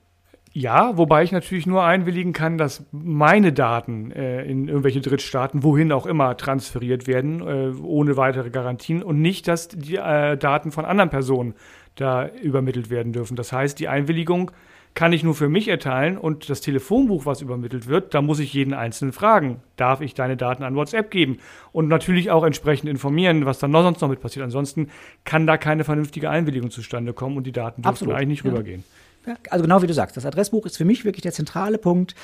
Ja, 0.59 0.97
wobei 0.97 1.23
ich 1.23 1.33
natürlich 1.33 1.67
nur 1.67 1.85
einwilligen 1.85 2.33
kann, 2.33 2.57
dass 2.57 2.83
meine 2.91 3.53
Daten 3.53 4.11
äh, 4.11 4.43
in 4.45 4.69
irgendwelche 4.69 5.03
Drittstaaten, 5.03 5.63
wohin 5.63 5.93
auch 5.93 6.07
immer, 6.07 6.35
transferiert 6.39 7.07
werden, 7.07 7.43
äh, 7.47 7.79
ohne 7.83 8.17
weitere 8.17 8.49
Garantien 8.49 9.03
und 9.03 9.21
nicht, 9.21 9.49
dass 9.49 9.69
die 9.69 9.97
äh, 9.97 10.39
Daten 10.39 10.73
von 10.73 10.87
anderen 10.87 11.11
Personen 11.11 11.53
da 11.95 12.27
übermittelt 12.29 12.89
werden 12.89 13.13
dürfen. 13.13 13.37
Das 13.37 13.53
heißt, 13.53 13.79
die 13.79 13.89
Einwilligung 13.89 14.51
kann 14.97 15.13
ich 15.13 15.23
nur 15.23 15.35
für 15.35 15.51
mich 15.51 15.69
erteilen 15.69 16.17
und 16.17 16.49
das 16.49 16.63
Telefonbuch, 16.63 17.27
was 17.27 17.43
übermittelt 17.43 17.87
wird, 17.87 18.15
da 18.15 18.23
muss 18.23 18.39
ich 18.39 18.55
jeden 18.55 18.73
Einzelnen 18.73 19.13
fragen. 19.13 19.61
Darf 19.77 20.01
ich 20.01 20.15
deine 20.15 20.39
Daten 20.39 20.63
an 20.63 20.75
WhatsApp 20.75 21.11
geben? 21.11 21.39
Und 21.71 21.89
natürlich 21.89 22.31
auch 22.31 22.45
entsprechend 22.45 22.89
informieren, 22.89 23.45
was 23.45 23.59
dann 23.59 23.71
noch 23.71 23.83
sonst 23.83 24.01
noch 24.01 24.09
mit 24.09 24.21
passiert. 24.21 24.43
Ansonsten 24.43 24.89
kann 25.25 25.47
da 25.47 25.59
keine 25.59 25.85
vernünftige 25.85 26.31
Einwilligung 26.31 26.71
zustande 26.71 27.13
kommen 27.13 27.37
und 27.37 27.47
die 27.47 27.53
Daten 27.53 27.83
dürfen 27.83 28.11
eigentlich 28.11 28.29
nicht 28.29 28.45
ja. 28.45 28.51
rübergehen. 28.51 28.85
Ja, 29.27 29.35
also 29.51 29.65
genau 29.65 29.83
wie 29.83 29.87
du 29.87 29.93
sagst, 29.93 30.17
das 30.17 30.25
Adressbuch 30.25 30.65
ist 30.65 30.79
für 30.79 30.87
mich 30.87 31.05
wirklich 31.05 31.23
der 31.23 31.33
zentrale 31.33 31.77
Punkt, 31.77 32.15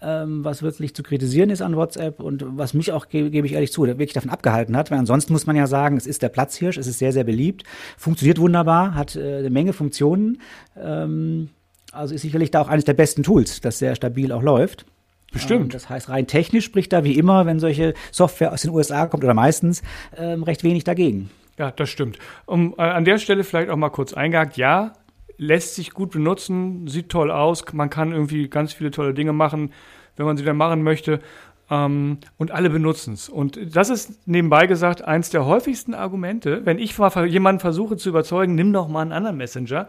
ähm, 0.00 0.42
was 0.42 0.62
wirklich 0.62 0.94
zu 0.94 1.02
kritisieren 1.02 1.50
ist 1.50 1.60
an 1.60 1.76
WhatsApp 1.76 2.18
und 2.20 2.44
was 2.56 2.72
mich 2.72 2.92
auch, 2.92 3.08
gebe 3.08 3.30
geb 3.30 3.44
ich 3.44 3.52
ehrlich 3.52 3.72
zu, 3.72 3.82
wirklich 3.82 4.14
davon 4.14 4.30
abgehalten 4.30 4.74
hat, 4.74 4.90
weil 4.90 4.98
ansonsten 4.98 5.34
muss 5.34 5.46
man 5.46 5.56
ja 5.56 5.66
sagen, 5.66 5.98
es 5.98 6.06
ist 6.06 6.22
der 6.22 6.28
Platzhirsch, 6.30 6.78
es 6.78 6.86
ist 6.86 6.98
sehr, 6.98 7.12
sehr 7.12 7.24
beliebt, 7.24 7.64
funktioniert 7.98 8.38
wunderbar, 8.38 8.94
hat 8.94 9.16
äh, 9.16 9.38
eine 9.38 9.50
Menge 9.50 9.74
Funktionen. 9.74 10.40
Ähm, 10.80 11.50
also 11.92 12.14
ist 12.14 12.22
sicherlich 12.22 12.50
da 12.50 12.62
auch 12.62 12.68
eines 12.68 12.84
der 12.84 12.94
besten 12.94 13.22
Tools, 13.22 13.60
das 13.60 13.78
sehr 13.78 13.94
stabil 13.94 14.32
auch 14.32 14.42
läuft. 14.42 14.86
Bestimmt. 15.32 15.64
Ähm, 15.64 15.70
das 15.70 15.88
heißt, 15.88 16.08
rein 16.08 16.26
technisch 16.26 16.64
spricht 16.64 16.92
da 16.92 17.04
wie 17.04 17.18
immer, 17.18 17.46
wenn 17.46 17.58
solche 17.58 17.94
Software 18.10 18.52
aus 18.52 18.62
den 18.62 18.70
USA 18.70 19.06
kommt 19.06 19.24
oder 19.24 19.34
meistens, 19.34 19.82
ähm, 20.16 20.42
recht 20.42 20.62
wenig 20.62 20.84
dagegen. 20.84 21.30
Ja, 21.58 21.70
das 21.70 21.90
stimmt. 21.90 22.18
Um, 22.46 22.74
äh, 22.78 22.82
an 22.82 23.04
der 23.04 23.18
Stelle 23.18 23.44
vielleicht 23.44 23.70
auch 23.70 23.76
mal 23.76 23.90
kurz 23.90 24.12
eingehakt. 24.12 24.56
Ja, 24.56 24.92
lässt 25.38 25.74
sich 25.74 25.92
gut 25.92 26.10
benutzen, 26.12 26.86
sieht 26.86 27.08
toll 27.08 27.30
aus, 27.30 27.64
man 27.72 27.90
kann 27.90 28.12
irgendwie 28.12 28.48
ganz 28.48 28.72
viele 28.72 28.90
tolle 28.90 29.14
Dinge 29.14 29.32
machen, 29.32 29.72
wenn 30.16 30.26
man 30.26 30.36
sie 30.36 30.44
dann 30.44 30.56
machen 30.56 30.82
möchte. 30.82 31.20
Ähm, 31.70 32.18
und 32.36 32.50
alle 32.50 32.70
benutzen 32.70 33.14
es. 33.14 33.28
Und 33.28 33.58
das 33.74 33.88
ist 33.88 34.26
nebenbei 34.26 34.66
gesagt 34.66 35.02
eins 35.02 35.30
der 35.30 35.46
häufigsten 35.46 35.94
Argumente. 35.94 36.66
Wenn 36.66 36.78
ich 36.78 36.98
mal 36.98 37.26
jemanden 37.26 37.60
versuche 37.60 37.96
zu 37.96 38.10
überzeugen, 38.10 38.54
nimm 38.54 38.72
doch 38.72 38.88
mal 38.88 39.00
einen 39.00 39.12
anderen 39.12 39.36
Messenger, 39.36 39.88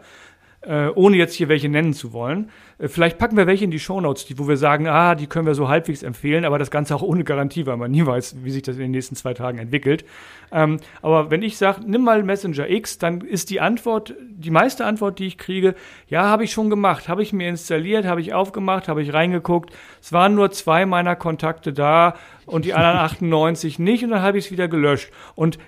äh, 0.66 0.88
ohne 0.94 1.16
jetzt 1.16 1.34
hier 1.34 1.48
welche 1.48 1.68
nennen 1.68 1.92
zu 1.92 2.12
wollen. 2.12 2.50
Äh, 2.78 2.88
vielleicht 2.88 3.18
packen 3.18 3.36
wir 3.36 3.46
welche 3.46 3.64
in 3.64 3.70
die 3.70 3.78
Shownotes, 3.78 4.26
die, 4.26 4.38
wo 4.38 4.48
wir 4.48 4.56
sagen, 4.56 4.86
ah, 4.88 5.14
die 5.14 5.26
können 5.26 5.46
wir 5.46 5.54
so 5.54 5.68
halbwegs 5.68 6.02
empfehlen, 6.02 6.44
aber 6.44 6.58
das 6.58 6.70
Ganze 6.70 6.94
auch 6.94 7.02
ohne 7.02 7.24
Garantie, 7.24 7.66
weil 7.66 7.76
man 7.76 7.90
nie 7.90 8.04
weiß, 8.04 8.36
wie 8.42 8.50
sich 8.50 8.62
das 8.62 8.76
in 8.76 8.82
den 8.82 8.90
nächsten 8.92 9.16
zwei 9.16 9.34
Tagen 9.34 9.58
entwickelt. 9.58 10.04
Ähm, 10.52 10.78
aber 11.02 11.30
wenn 11.30 11.42
ich 11.42 11.56
sage, 11.56 11.80
nimm 11.86 12.02
mal 12.02 12.22
Messenger 12.22 12.68
X, 12.68 12.98
dann 12.98 13.20
ist 13.20 13.50
die 13.50 13.60
Antwort, 13.60 14.14
die 14.20 14.50
meiste 14.50 14.84
Antwort, 14.84 15.18
die 15.18 15.26
ich 15.26 15.38
kriege, 15.38 15.74
ja, 16.08 16.24
habe 16.24 16.44
ich 16.44 16.52
schon 16.52 16.70
gemacht, 16.70 17.08
habe 17.08 17.22
ich 17.22 17.32
mir 17.32 17.48
installiert, 17.48 18.04
habe 18.06 18.20
ich 18.20 18.34
aufgemacht, 18.34 18.88
habe 18.88 19.02
ich 19.02 19.12
reingeguckt. 19.12 19.72
Es 20.00 20.12
waren 20.12 20.34
nur 20.34 20.50
zwei 20.50 20.86
meiner 20.86 21.16
Kontakte 21.16 21.72
da 21.72 22.14
und 22.46 22.64
die 22.64 22.74
anderen 22.74 22.96
98 23.04 23.78
nicht 23.78 24.04
und 24.04 24.10
dann 24.10 24.22
habe 24.22 24.38
ich 24.38 24.46
es 24.46 24.50
wieder 24.50 24.68
gelöscht. 24.68 25.10
Und 25.34 25.58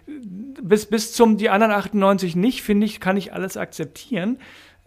bis, 0.63 0.87
bis 0.87 1.13
zum 1.13 1.37
die 1.37 1.51
anderen 1.51 1.73
98 1.73 2.37
nicht, 2.37 2.63
finde 2.63 2.87
ich, 2.87 3.01
kann 3.01 3.17
ich 3.17 3.33
alles 3.33 3.57
akzeptieren 3.57 4.39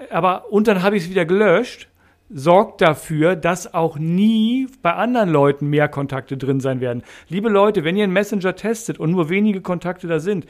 aber 0.10 0.52
und 0.52 0.68
dann 0.68 0.84
habe 0.84 0.98
ich 0.98 1.04
es 1.04 1.10
wieder 1.10 1.26
gelöscht, 1.26 1.90
sorgt 2.30 2.82
dafür, 2.82 3.36
dass 3.36 3.74
auch 3.74 3.98
nie 3.98 4.68
bei 4.82 4.94
anderen 4.94 5.30
Leuten 5.30 5.68
mehr 5.68 5.88
Kontakte 5.88 6.38
drin 6.38 6.60
sein 6.60 6.80
werden. 6.80 7.04
Liebe 7.28 7.50
Leute, 7.50 7.84
wenn 7.84 7.98
ihr 7.98 8.04
einen 8.04 8.14
Messenger 8.14 8.56
testet 8.56 9.00
und 9.00 9.12
nur 9.12 9.30
wenige 9.30 9.62
Kontakte 9.62 10.08
da 10.08 10.20
sind, 10.20 10.46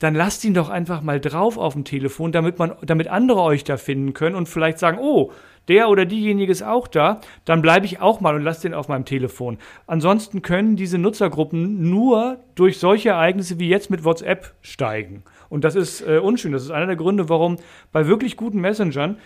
dann 0.00 0.14
lasst 0.14 0.44
ihn 0.44 0.54
doch 0.54 0.70
einfach 0.70 1.02
mal 1.02 1.20
drauf 1.20 1.56
auf 1.56 1.74
dem 1.74 1.84
Telefon, 1.84 2.32
damit 2.32 2.58
man, 2.58 2.72
damit 2.82 3.08
andere 3.08 3.40
euch 3.40 3.64
da 3.64 3.76
finden 3.76 4.12
können 4.12 4.34
und 4.34 4.48
vielleicht 4.48 4.78
sagen, 4.78 4.98
oh, 5.00 5.30
der 5.68 5.88
oder 5.88 6.04
diejenige 6.04 6.52
ist 6.52 6.62
auch 6.62 6.88
da, 6.88 7.20
dann 7.44 7.62
bleibe 7.62 7.86
ich 7.86 8.00
auch 8.00 8.20
mal 8.20 8.34
und 8.34 8.42
lasse 8.42 8.62
den 8.62 8.74
auf 8.74 8.88
meinem 8.88 9.04
Telefon. 9.04 9.58
Ansonsten 9.86 10.42
können 10.42 10.76
diese 10.76 10.98
Nutzergruppen 10.98 11.88
nur 11.88 12.38
durch 12.54 12.78
solche 12.78 13.10
Ereignisse 13.10 13.58
wie 13.58 13.68
jetzt 13.68 13.90
mit 13.90 14.04
WhatsApp 14.04 14.54
steigen. 14.60 15.22
Und 15.48 15.64
das 15.64 15.74
ist 15.74 16.00
äh, 16.06 16.18
unschön. 16.18 16.52
Das 16.52 16.62
ist 16.62 16.70
einer 16.70 16.86
der 16.86 16.96
Gründe, 16.96 17.28
warum 17.28 17.56
bei 17.92 18.06
wirklich 18.06 18.36
guten 18.36 18.60
Messengern 18.60 19.18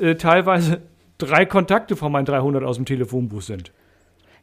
äh, 0.00 0.16
teilweise 0.16 0.82
drei 1.18 1.46
Kontakte 1.46 1.96
von 1.96 2.12
meinen 2.12 2.26
300 2.26 2.62
aus 2.64 2.76
dem 2.76 2.84
Telefonbuch 2.84 3.42
sind. 3.42 3.72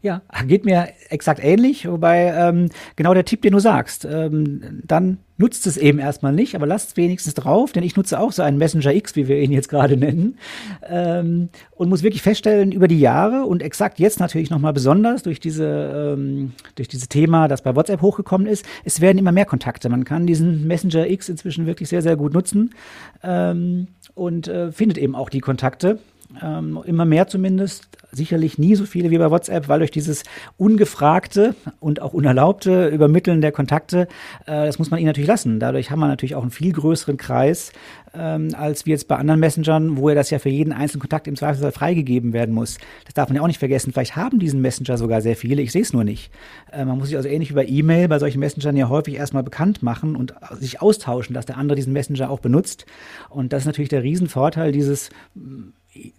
Ja, 0.03 0.21
geht 0.47 0.65
mir 0.65 0.89
exakt 1.07 1.41
ähnlich, 1.41 1.87
wobei 1.87 2.33
ähm, 2.35 2.67
genau 2.97 3.13
der 3.13 3.23
Tipp, 3.23 3.41
den 3.41 3.53
du 3.53 3.59
sagst, 3.59 4.03
ähm, 4.03 4.81
dann 4.85 5.19
nutzt 5.37 5.65
es 5.65 5.77
eben 5.77 5.97
erstmal 5.97 6.33
nicht, 6.33 6.55
aber 6.55 6.67
lasst 6.67 6.89
es 6.89 6.97
wenigstens 6.97 7.35
drauf, 7.35 7.71
denn 7.71 7.83
ich 7.83 7.95
nutze 7.95 8.19
auch 8.19 8.33
so 8.33 8.43
einen 8.43 8.57
Messenger 8.57 8.93
X, 8.93 9.15
wie 9.15 9.29
wir 9.29 9.39
ihn 9.39 9.53
jetzt 9.53 9.69
gerade 9.69 9.95
nennen, 9.95 10.37
ähm, 10.89 11.47
und 11.71 11.87
muss 11.87 12.03
wirklich 12.03 12.21
feststellen, 12.21 12.73
über 12.73 12.89
die 12.89 12.99
Jahre 12.99 13.45
und 13.45 13.63
exakt 13.63 13.97
jetzt 13.97 14.19
natürlich 14.19 14.49
nochmal 14.49 14.73
besonders 14.73 15.23
durch 15.23 15.39
diese, 15.39 16.15
ähm, 16.17 16.51
durch 16.75 16.89
dieses 16.89 17.07
Thema, 17.07 17.47
das 17.47 17.61
bei 17.61 17.73
WhatsApp 17.73 18.01
hochgekommen 18.01 18.45
ist, 18.45 18.65
es 18.83 18.99
werden 18.99 19.17
immer 19.17 19.31
mehr 19.31 19.45
Kontakte. 19.45 19.87
Man 19.87 20.03
kann 20.03 20.27
diesen 20.27 20.67
Messenger 20.67 21.09
X 21.09 21.29
inzwischen 21.29 21.65
wirklich 21.65 21.87
sehr, 21.87 22.01
sehr 22.01 22.17
gut 22.17 22.33
nutzen 22.33 22.71
ähm, 23.23 23.87
und 24.15 24.49
äh, 24.49 24.73
findet 24.73 24.97
eben 24.97 25.15
auch 25.15 25.29
die 25.29 25.39
Kontakte 25.39 25.99
ähm, 26.41 26.79
immer 26.85 27.05
mehr 27.05 27.27
zumindest, 27.27 27.87
sicherlich 28.11 28.57
nie 28.57 28.75
so 28.75 28.85
viele 28.85 29.09
wie 29.09 29.17
bei 29.17 29.31
WhatsApp, 29.31 29.67
weil 29.67 29.79
durch 29.79 29.91
dieses 29.91 30.23
ungefragte 30.57 31.55
und 31.79 32.01
auch 32.01 32.13
unerlaubte 32.13 32.87
Übermitteln 32.87 33.41
der 33.41 33.51
Kontakte, 33.51 34.07
äh, 34.45 34.65
das 34.65 34.79
muss 34.79 34.91
man 34.91 34.99
ihnen 34.99 35.07
natürlich 35.07 35.27
lassen. 35.27 35.59
Dadurch 35.59 35.91
haben 35.91 35.99
wir 35.99 36.07
natürlich 36.07 36.35
auch 36.35 36.41
einen 36.41 36.51
viel 36.51 36.71
größeren 36.71 37.17
Kreis, 37.17 37.71
ähm, 38.13 38.49
als 38.55 38.85
wie 38.85 38.91
jetzt 38.91 39.07
bei 39.07 39.15
anderen 39.15 39.39
Messengern, 39.39 39.97
wo 39.97 40.09
ja 40.09 40.15
das 40.15 40.29
ja 40.29 40.39
für 40.39 40.49
jeden 40.49 40.71
einzelnen 40.71 41.01
Kontakt 41.01 41.27
im 41.27 41.35
Zweifelsfall 41.35 41.71
freigegeben 41.71 42.33
werden 42.33 42.53
muss. 42.53 42.77
Das 43.05 43.13
darf 43.15 43.29
man 43.29 43.37
ja 43.37 43.41
auch 43.41 43.47
nicht 43.47 43.59
vergessen. 43.59 43.91
Vielleicht 43.91 44.15
haben 44.15 44.39
diesen 44.39 44.61
Messenger 44.61 44.97
sogar 44.97 45.21
sehr 45.21 45.35
viele, 45.35 45.61
ich 45.61 45.71
sehe 45.71 45.81
es 45.81 45.93
nur 45.93 46.03
nicht. 46.03 46.31
Äh, 46.71 46.85
man 46.85 46.97
muss 46.97 47.07
sich 47.07 47.17
also 47.17 47.29
ähnlich 47.29 47.49
wie 47.49 47.55
bei 47.55 47.65
E-Mail 47.65 48.07
bei 48.07 48.19
solchen 48.19 48.39
Messengern 48.39 48.77
ja 48.77 48.89
häufig 48.89 49.15
erstmal 49.15 49.43
bekannt 49.43 49.81
machen 49.81 50.15
und 50.15 50.33
sich 50.59 50.81
austauschen, 50.81 51.33
dass 51.33 51.45
der 51.45 51.57
andere 51.57 51.75
diesen 51.75 51.93
Messenger 51.93 52.29
auch 52.29 52.39
benutzt. 52.39 52.85
Und 53.29 53.53
das 53.53 53.63
ist 53.63 53.67
natürlich 53.67 53.89
der 53.89 54.03
Riesenvorteil 54.03 54.71
dieses 54.71 55.09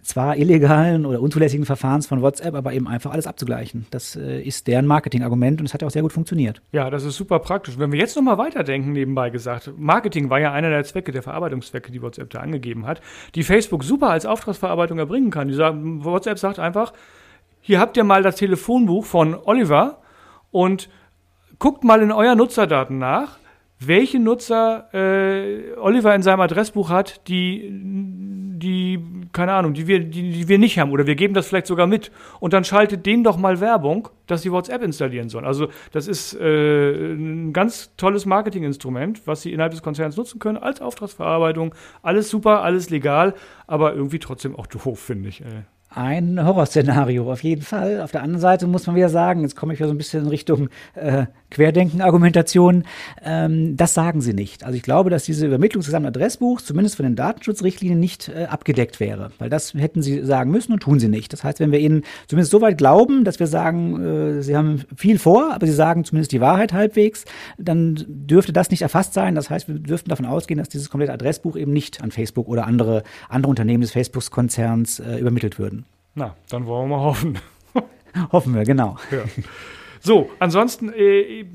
zwar 0.03 0.37
illegalen 0.37 1.05
oder 1.05 1.21
unzulässigen 1.21 1.65
Verfahrens 1.65 2.07
von 2.07 2.21
WhatsApp, 2.21 2.55
aber 2.55 2.73
eben 2.73 2.87
einfach 2.87 3.11
alles 3.11 3.27
abzugleichen. 3.27 3.85
Das 3.91 4.15
äh, 4.15 4.41
ist 4.41 4.67
deren 4.67 4.85
Marketingargument 4.85 5.59
und 5.59 5.65
es 5.65 5.73
hat 5.73 5.81
ja 5.81 5.87
auch 5.87 5.91
sehr 5.91 6.01
gut 6.01 6.13
funktioniert. 6.13 6.61
Ja, 6.71 6.89
das 6.89 7.03
ist 7.03 7.17
super 7.17 7.39
praktisch. 7.39 7.77
Wenn 7.77 7.91
wir 7.91 7.99
jetzt 7.99 8.15
nochmal 8.15 8.37
weiterdenken, 8.37 8.93
nebenbei 8.93 9.29
gesagt, 9.29 9.71
Marketing 9.77 10.29
war 10.29 10.39
ja 10.39 10.53
einer 10.53 10.69
der 10.69 10.83
Zwecke, 10.83 11.11
der 11.11 11.23
Verarbeitungszwecke, 11.23 11.91
die 11.91 12.01
WhatsApp 12.01 12.29
da 12.29 12.39
angegeben 12.39 12.85
hat, 12.85 13.01
die 13.35 13.43
Facebook 13.43 13.83
super 13.83 14.09
als 14.09 14.25
Auftragsverarbeitung 14.25 14.97
erbringen 14.97 15.31
kann. 15.31 15.47
Die 15.47 15.53
sagen, 15.53 16.05
WhatsApp 16.05 16.39
sagt 16.39 16.59
einfach, 16.59 16.93
hier 17.61 17.79
habt 17.79 17.97
ihr 17.97 18.03
mal 18.03 18.23
das 18.23 18.37
Telefonbuch 18.37 19.05
von 19.05 19.35
Oliver 19.35 20.01
und 20.51 20.89
guckt 21.59 21.83
mal 21.83 22.01
in 22.01 22.11
euer 22.11 22.35
Nutzerdaten 22.35 22.97
nach 22.97 23.39
welche 23.79 24.19
Nutzer 24.19 24.93
äh, 24.93 25.73
Oliver 25.77 26.15
in 26.15 26.21
seinem 26.21 26.39
Adressbuch 26.39 26.89
hat, 26.89 27.27
die, 27.27 27.69
die, 28.59 28.99
keine 29.33 29.53
Ahnung, 29.53 29.73
die 29.73 29.87
wir, 29.87 29.99
die, 29.99 30.31
die 30.31 30.47
wir 30.47 30.57
nicht 30.57 30.79
haben 30.79 30.91
oder 30.91 31.05
wir 31.07 31.15
geben 31.15 31.33
das 31.33 31.47
vielleicht 31.47 31.67
sogar 31.67 31.87
mit 31.87 32.11
und 32.39 32.53
dann 32.53 32.63
schaltet 32.63 33.05
denen 33.05 33.23
doch 33.23 33.37
mal 33.37 33.59
Werbung, 33.59 34.09
dass 34.27 34.41
sie 34.41 34.51
WhatsApp 34.51 34.81
installieren 34.81 35.29
sollen. 35.29 35.45
Also 35.45 35.67
das 35.91 36.07
ist 36.07 36.33
äh, 36.39 37.13
ein 37.13 37.53
ganz 37.53 37.95
tolles 37.97 38.25
Marketinginstrument, 38.25 39.25
was 39.27 39.41
sie 39.41 39.51
innerhalb 39.51 39.71
des 39.71 39.81
Konzerns 39.81 40.17
nutzen 40.17 40.39
können 40.39 40.57
als 40.57 40.81
Auftragsverarbeitung. 40.81 41.75
Alles 42.01 42.29
super, 42.29 42.63
alles 42.63 42.89
legal, 42.89 43.33
aber 43.67 43.93
irgendwie 43.93 44.19
trotzdem 44.19 44.55
auch 44.55 44.67
doof, 44.67 44.99
finde 44.99 45.29
ich. 45.29 45.41
Äh 45.41 45.63
ein 45.95 46.43
Horrorszenario, 46.43 47.31
auf 47.31 47.41
jeden 47.43 47.61
Fall. 47.61 48.01
Auf 48.01 48.11
der 48.11 48.21
anderen 48.21 48.41
Seite 48.41 48.67
muss 48.67 48.85
man 48.85 48.97
wieder 48.97 49.07
sagen, 49.07 49.41
jetzt 49.41 49.55
komme 49.55 49.73
ich 49.73 49.79
ja 49.79 49.87
so 49.87 49.93
ein 49.93 49.97
bisschen 49.97 50.23
in 50.23 50.29
Richtung 50.29 50.69
äh, 50.93 51.27
Querdenken-Argumentation, 51.55 52.83
ähm, 53.23 53.77
das 53.77 53.93
sagen 53.93 54.19
sie 54.19 54.33
nicht. 54.33 54.65
Also 54.65 54.75
ich 54.75 54.83
glaube, 54.83 55.09
dass 55.09 55.23
diese 55.23 55.45
Übermittlung 55.45 55.83
des 55.83 55.93
Adressbuchs 55.93 56.65
zumindest 56.65 56.97
von 56.97 57.05
den 57.05 57.15
Datenschutzrichtlinien 57.15 57.99
nicht 57.99 58.27
äh, 58.27 58.45
abgedeckt 58.45 58.99
wäre, 58.99 59.31
weil 59.39 59.49
das 59.49 59.73
hätten 59.73 60.01
sie 60.01 60.25
sagen 60.25 60.51
müssen 60.51 60.73
und 60.73 60.81
tun 60.81 60.99
sie 60.99 61.07
nicht. 61.07 61.31
Das 61.31 61.45
heißt, 61.45 61.61
wenn 61.61 61.71
wir 61.71 61.79
ihnen 61.79 62.03
zumindest 62.27 62.51
so 62.51 62.59
weit 62.59 62.77
glauben, 62.77 63.23
dass 63.23 63.39
wir 63.39 63.47
sagen, 63.47 64.01
äh, 64.01 64.41
sie 64.41 64.57
haben 64.57 64.83
viel 64.97 65.17
vor, 65.17 65.53
aber 65.53 65.65
sie 65.65 65.73
sagen 65.73 66.03
zumindest 66.03 66.33
die 66.33 66.41
Wahrheit 66.41 66.73
halbwegs, 66.73 67.23
dann 67.57 68.03
dürfte 68.07 68.51
das 68.51 68.69
nicht 68.69 68.81
erfasst 68.81 69.13
sein. 69.13 69.33
Das 69.35 69.49
heißt, 69.49 69.69
wir 69.69 69.75
dürften 69.75 70.09
davon 70.09 70.25
ausgehen, 70.25 70.57
dass 70.57 70.67
dieses 70.67 70.89
komplette 70.89 71.13
Adressbuch 71.13 71.55
eben 71.55 71.71
nicht 71.71 72.03
an 72.03 72.11
Facebook 72.11 72.49
oder 72.49 72.67
andere, 72.67 73.03
andere 73.29 73.49
Unternehmen 73.49 73.81
des 73.81 73.91
Facebook-Konzerns 73.91 74.99
äh, 74.99 75.17
übermittelt 75.19 75.57
würden. 75.57 75.85
Na, 76.15 76.35
dann 76.49 76.65
wollen 76.65 76.89
wir 76.89 76.97
mal 76.97 77.03
hoffen. 77.03 77.37
Hoffen 78.31 78.55
wir, 78.55 78.63
genau. 78.63 78.97
Ja. 79.11 79.23
So, 80.05 80.29
ansonsten, 80.37 80.93
äh, 80.93 81.45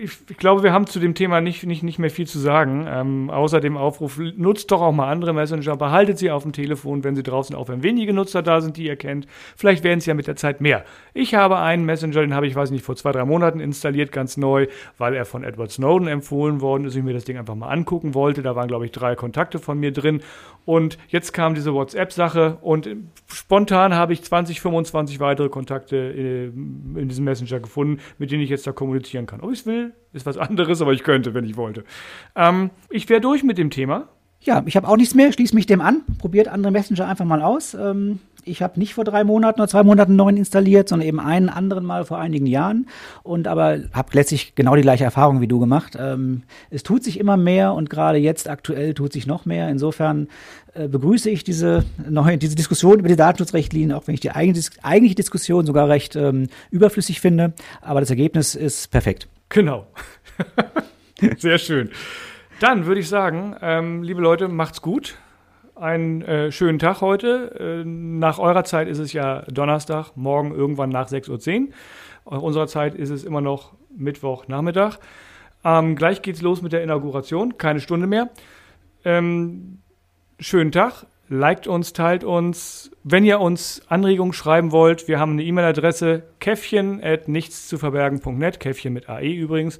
ich, 0.00 0.36
glaube, 0.36 0.64
wir 0.64 0.72
haben 0.72 0.88
zu 0.88 0.98
dem 0.98 1.14
Thema 1.14 1.40
nicht, 1.40 1.64
nicht, 1.64 1.84
nicht 1.84 2.00
mehr 2.00 2.10
viel 2.10 2.26
zu 2.26 2.40
sagen. 2.40 2.84
Ähm, 2.88 3.30
außer 3.30 3.60
dem 3.60 3.76
Aufruf, 3.76 4.18
nutzt 4.18 4.72
doch 4.72 4.82
auch 4.82 4.90
mal 4.90 5.08
andere 5.08 5.32
Messenger, 5.32 5.76
behaltet 5.76 6.18
sie 6.18 6.32
auf 6.32 6.42
dem 6.42 6.52
Telefon, 6.52 7.04
wenn 7.04 7.14
sie 7.14 7.22
draußen, 7.22 7.54
auch 7.54 7.68
wenn 7.68 7.84
wenige 7.84 8.12
Nutzer 8.12 8.42
da 8.42 8.62
sind, 8.62 8.76
die 8.76 8.86
ihr 8.86 8.96
kennt. 8.96 9.28
Vielleicht 9.54 9.84
werden 9.84 10.00
es 10.00 10.06
ja 10.06 10.14
mit 10.14 10.26
der 10.26 10.34
Zeit 10.34 10.60
mehr. 10.60 10.84
Ich 11.14 11.36
habe 11.36 11.58
einen 11.58 11.84
Messenger, 11.84 12.22
den 12.22 12.34
habe 12.34 12.48
ich, 12.48 12.56
weiß 12.56 12.72
nicht, 12.72 12.84
vor 12.84 12.96
zwei, 12.96 13.12
drei 13.12 13.24
Monaten 13.24 13.60
installiert, 13.60 14.10
ganz 14.10 14.36
neu, 14.36 14.66
weil 14.98 15.14
er 15.14 15.24
von 15.24 15.44
Edward 15.44 15.70
Snowden 15.70 16.08
empfohlen 16.08 16.60
worden 16.60 16.86
ist. 16.86 16.96
Ich 16.96 17.04
mir 17.04 17.14
das 17.14 17.24
Ding 17.24 17.38
einfach 17.38 17.54
mal 17.54 17.68
angucken 17.68 18.14
wollte. 18.14 18.42
Da 18.42 18.56
waren, 18.56 18.66
glaube 18.66 18.86
ich, 18.86 18.90
drei 18.90 19.14
Kontakte 19.14 19.60
von 19.60 19.78
mir 19.78 19.92
drin. 19.92 20.20
Und 20.64 20.98
jetzt 21.08 21.32
kam 21.32 21.54
diese 21.54 21.74
WhatsApp-Sache 21.74 22.58
und 22.60 22.88
spontan 23.32 23.94
habe 23.94 24.12
ich 24.12 24.24
20, 24.24 24.60
25 24.60 25.20
weitere 25.20 25.48
Kontakte 25.48 25.96
in, 25.96 26.96
in 26.96 27.08
diesem 27.08 27.24
Messenger 27.24 27.60
gefunden 27.60 27.99
mit 28.18 28.30
denen 28.30 28.42
ich 28.42 28.50
jetzt 28.50 28.66
da 28.66 28.72
kommunizieren 28.72 29.26
kann. 29.26 29.40
Ob 29.40 29.52
ich 29.52 29.60
es 29.60 29.66
will, 29.66 29.94
ist 30.12 30.26
was 30.26 30.36
anderes, 30.38 30.82
aber 30.82 30.92
ich 30.92 31.02
könnte, 31.02 31.34
wenn 31.34 31.44
ich 31.44 31.56
wollte. 31.56 31.84
Ähm, 32.36 32.70
ich 32.90 33.08
wäre 33.08 33.20
durch 33.20 33.42
mit 33.42 33.58
dem 33.58 33.70
Thema. 33.70 34.08
Ja, 34.42 34.62
ich 34.64 34.76
habe 34.76 34.88
auch 34.88 34.96
nichts 34.96 35.14
mehr, 35.14 35.32
schließe 35.32 35.54
mich 35.54 35.66
dem 35.66 35.82
an, 35.82 36.02
probiert 36.18 36.48
andere 36.48 36.72
Messenger 36.72 37.06
einfach 37.06 37.26
mal 37.26 37.42
aus. 37.42 37.74
Ähm, 37.74 38.20
ich 38.50 38.62
habe 38.62 38.78
nicht 38.78 38.94
vor 38.94 39.04
drei 39.04 39.24
Monaten 39.24 39.60
oder 39.60 39.68
zwei 39.68 39.82
Monaten 39.82 40.12
einen 40.12 40.16
neuen 40.16 40.36
installiert, 40.36 40.88
sondern 40.88 41.08
eben 41.08 41.20
einen 41.20 41.48
anderen 41.48 41.84
mal 41.84 42.04
vor 42.04 42.18
einigen 42.18 42.46
Jahren 42.46 42.86
und 43.22 43.48
aber 43.48 43.78
habe 43.92 44.08
letztlich 44.12 44.54
genau 44.54 44.76
die 44.76 44.82
gleiche 44.82 45.04
Erfahrung 45.04 45.40
wie 45.40 45.48
du 45.48 45.58
gemacht. 45.60 45.96
Ähm, 45.98 46.42
es 46.70 46.82
tut 46.82 47.04
sich 47.04 47.18
immer 47.18 47.36
mehr 47.36 47.74
und 47.74 47.90
gerade 47.90 48.18
jetzt 48.18 48.48
aktuell 48.48 48.94
tut 48.94 49.12
sich 49.12 49.26
noch 49.26 49.46
mehr. 49.46 49.68
Insofern 49.68 50.28
äh, 50.74 50.88
begrüße 50.88 51.30
ich 51.30 51.44
diese 51.44 51.84
neue, 52.08 52.38
diese 52.38 52.56
Diskussion 52.56 52.98
über 52.98 53.08
die 53.08 53.16
Datenschutzrichtlinien, 53.16 53.92
auch 53.92 54.06
wenn 54.06 54.14
ich 54.14 54.20
die 54.20 54.32
eigentliche, 54.32 54.70
eigentliche 54.82 55.14
Diskussion 55.14 55.66
sogar 55.66 55.88
recht 55.88 56.16
ähm, 56.16 56.48
überflüssig 56.70 57.20
finde. 57.20 57.52
Aber 57.80 58.00
das 58.00 58.10
Ergebnis 58.10 58.54
ist 58.54 58.90
perfekt. 58.90 59.28
Genau. 59.48 59.86
Sehr 61.38 61.58
schön. 61.58 61.90
Dann 62.60 62.86
würde 62.86 63.00
ich 63.00 63.08
sagen, 63.08 63.56
ähm, 63.62 64.02
liebe 64.02 64.20
Leute, 64.20 64.48
macht's 64.48 64.82
gut. 64.82 65.16
Einen 65.80 66.20
äh, 66.20 66.52
schönen 66.52 66.78
Tag 66.78 67.00
heute. 67.00 67.56
Äh, 67.58 67.84
nach 67.86 68.38
eurer 68.38 68.64
Zeit 68.64 68.86
ist 68.86 68.98
es 68.98 69.14
ja 69.14 69.44
Donnerstag, 69.50 70.14
morgen 70.14 70.54
irgendwann 70.54 70.90
nach 70.90 71.08
6.10 71.08 71.60
Uhr. 71.60 71.68
Nach 72.30 72.42
unserer 72.42 72.66
Zeit 72.66 72.94
ist 72.94 73.08
es 73.08 73.24
immer 73.24 73.40
noch 73.40 73.72
Mittwochnachmittag. 73.96 74.98
Ähm, 75.64 75.96
gleich 75.96 76.20
geht's 76.20 76.42
los 76.42 76.60
mit 76.60 76.74
der 76.74 76.82
Inauguration, 76.82 77.56
keine 77.56 77.80
Stunde 77.80 78.06
mehr. 78.06 78.28
Ähm, 79.06 79.78
schönen 80.38 80.70
Tag, 80.70 81.06
liked 81.30 81.66
uns, 81.66 81.94
teilt 81.94 82.24
uns. 82.24 82.90
Wenn 83.02 83.24
ihr 83.24 83.40
uns 83.40 83.80
Anregungen 83.88 84.34
schreiben 84.34 84.72
wollt, 84.72 85.08
wir 85.08 85.18
haben 85.18 85.32
eine 85.32 85.44
E-Mail-Adresse 85.44 86.24
käffchen 86.40 87.02
at 87.02 87.26
nichtszuverbergen.net, 87.26 88.60
Käffchen 88.60 88.92
mit 88.92 89.08
AE 89.08 89.32
übrigens. 89.32 89.78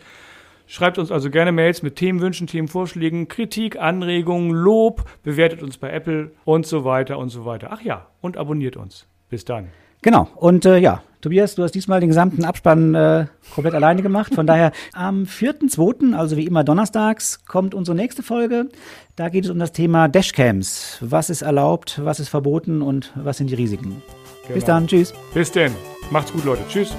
Schreibt 0.71 0.99
uns 0.99 1.11
also 1.11 1.31
gerne 1.31 1.51
Mails 1.51 1.83
mit 1.83 1.97
Themenwünschen, 1.97 2.47
Themenvorschlägen, 2.47 3.27
Kritik, 3.27 3.81
Anregungen, 3.81 4.53
Lob, 4.53 5.03
bewertet 5.25 5.65
uns 5.65 5.79
bei 5.79 5.91
Apple 5.91 6.31
und 6.45 6.65
so 6.65 6.85
weiter 6.85 7.19
und 7.19 7.29
so 7.29 7.45
weiter. 7.45 7.71
Ach 7.73 7.83
ja, 7.83 8.07
und 8.21 8.37
abonniert 8.37 8.77
uns. 8.77 9.09
Bis 9.31 9.45
dann. 9.45 9.71
Genau. 10.01 10.29
Und 10.37 10.65
äh, 10.67 10.79
ja, 10.79 11.03
Tobias, 11.23 11.57
du 11.57 11.65
hast 11.65 11.73
diesmal 11.73 11.99
den 11.99 12.09
gesamten 12.09 12.45
Abspann 12.45 12.95
äh, 12.95 13.27
komplett 13.53 13.75
alleine 13.75 14.01
gemacht. 14.01 14.33
Von 14.33 14.47
daher 14.47 14.71
am 14.93 15.25
4.2., 15.25 16.15
also 16.15 16.37
wie 16.37 16.47
immer 16.47 16.63
donnerstags, 16.63 17.45
kommt 17.47 17.75
unsere 17.75 17.97
nächste 17.97 18.23
Folge. 18.23 18.69
Da 19.17 19.29
geht 19.29 19.47
es 19.47 19.51
um 19.51 19.59
das 19.59 19.73
Thema 19.73 20.07
Dashcams. 20.07 20.99
Was 21.01 21.31
ist 21.31 21.43
erlaubt, 21.43 22.01
was 22.05 22.21
ist 22.21 22.29
verboten 22.29 22.81
und 22.81 23.13
was 23.17 23.39
sind 23.39 23.51
die 23.51 23.57
Risiken? 23.57 24.05
Genau. 24.43 24.55
Bis 24.55 24.65
dann, 24.65 24.87
tschüss. 24.87 25.15
Bis 25.35 25.51
denn. 25.51 25.75
Macht's 26.13 26.33
gut, 26.33 26.45
Leute. 26.45 26.63
Tschüss. 26.69 26.95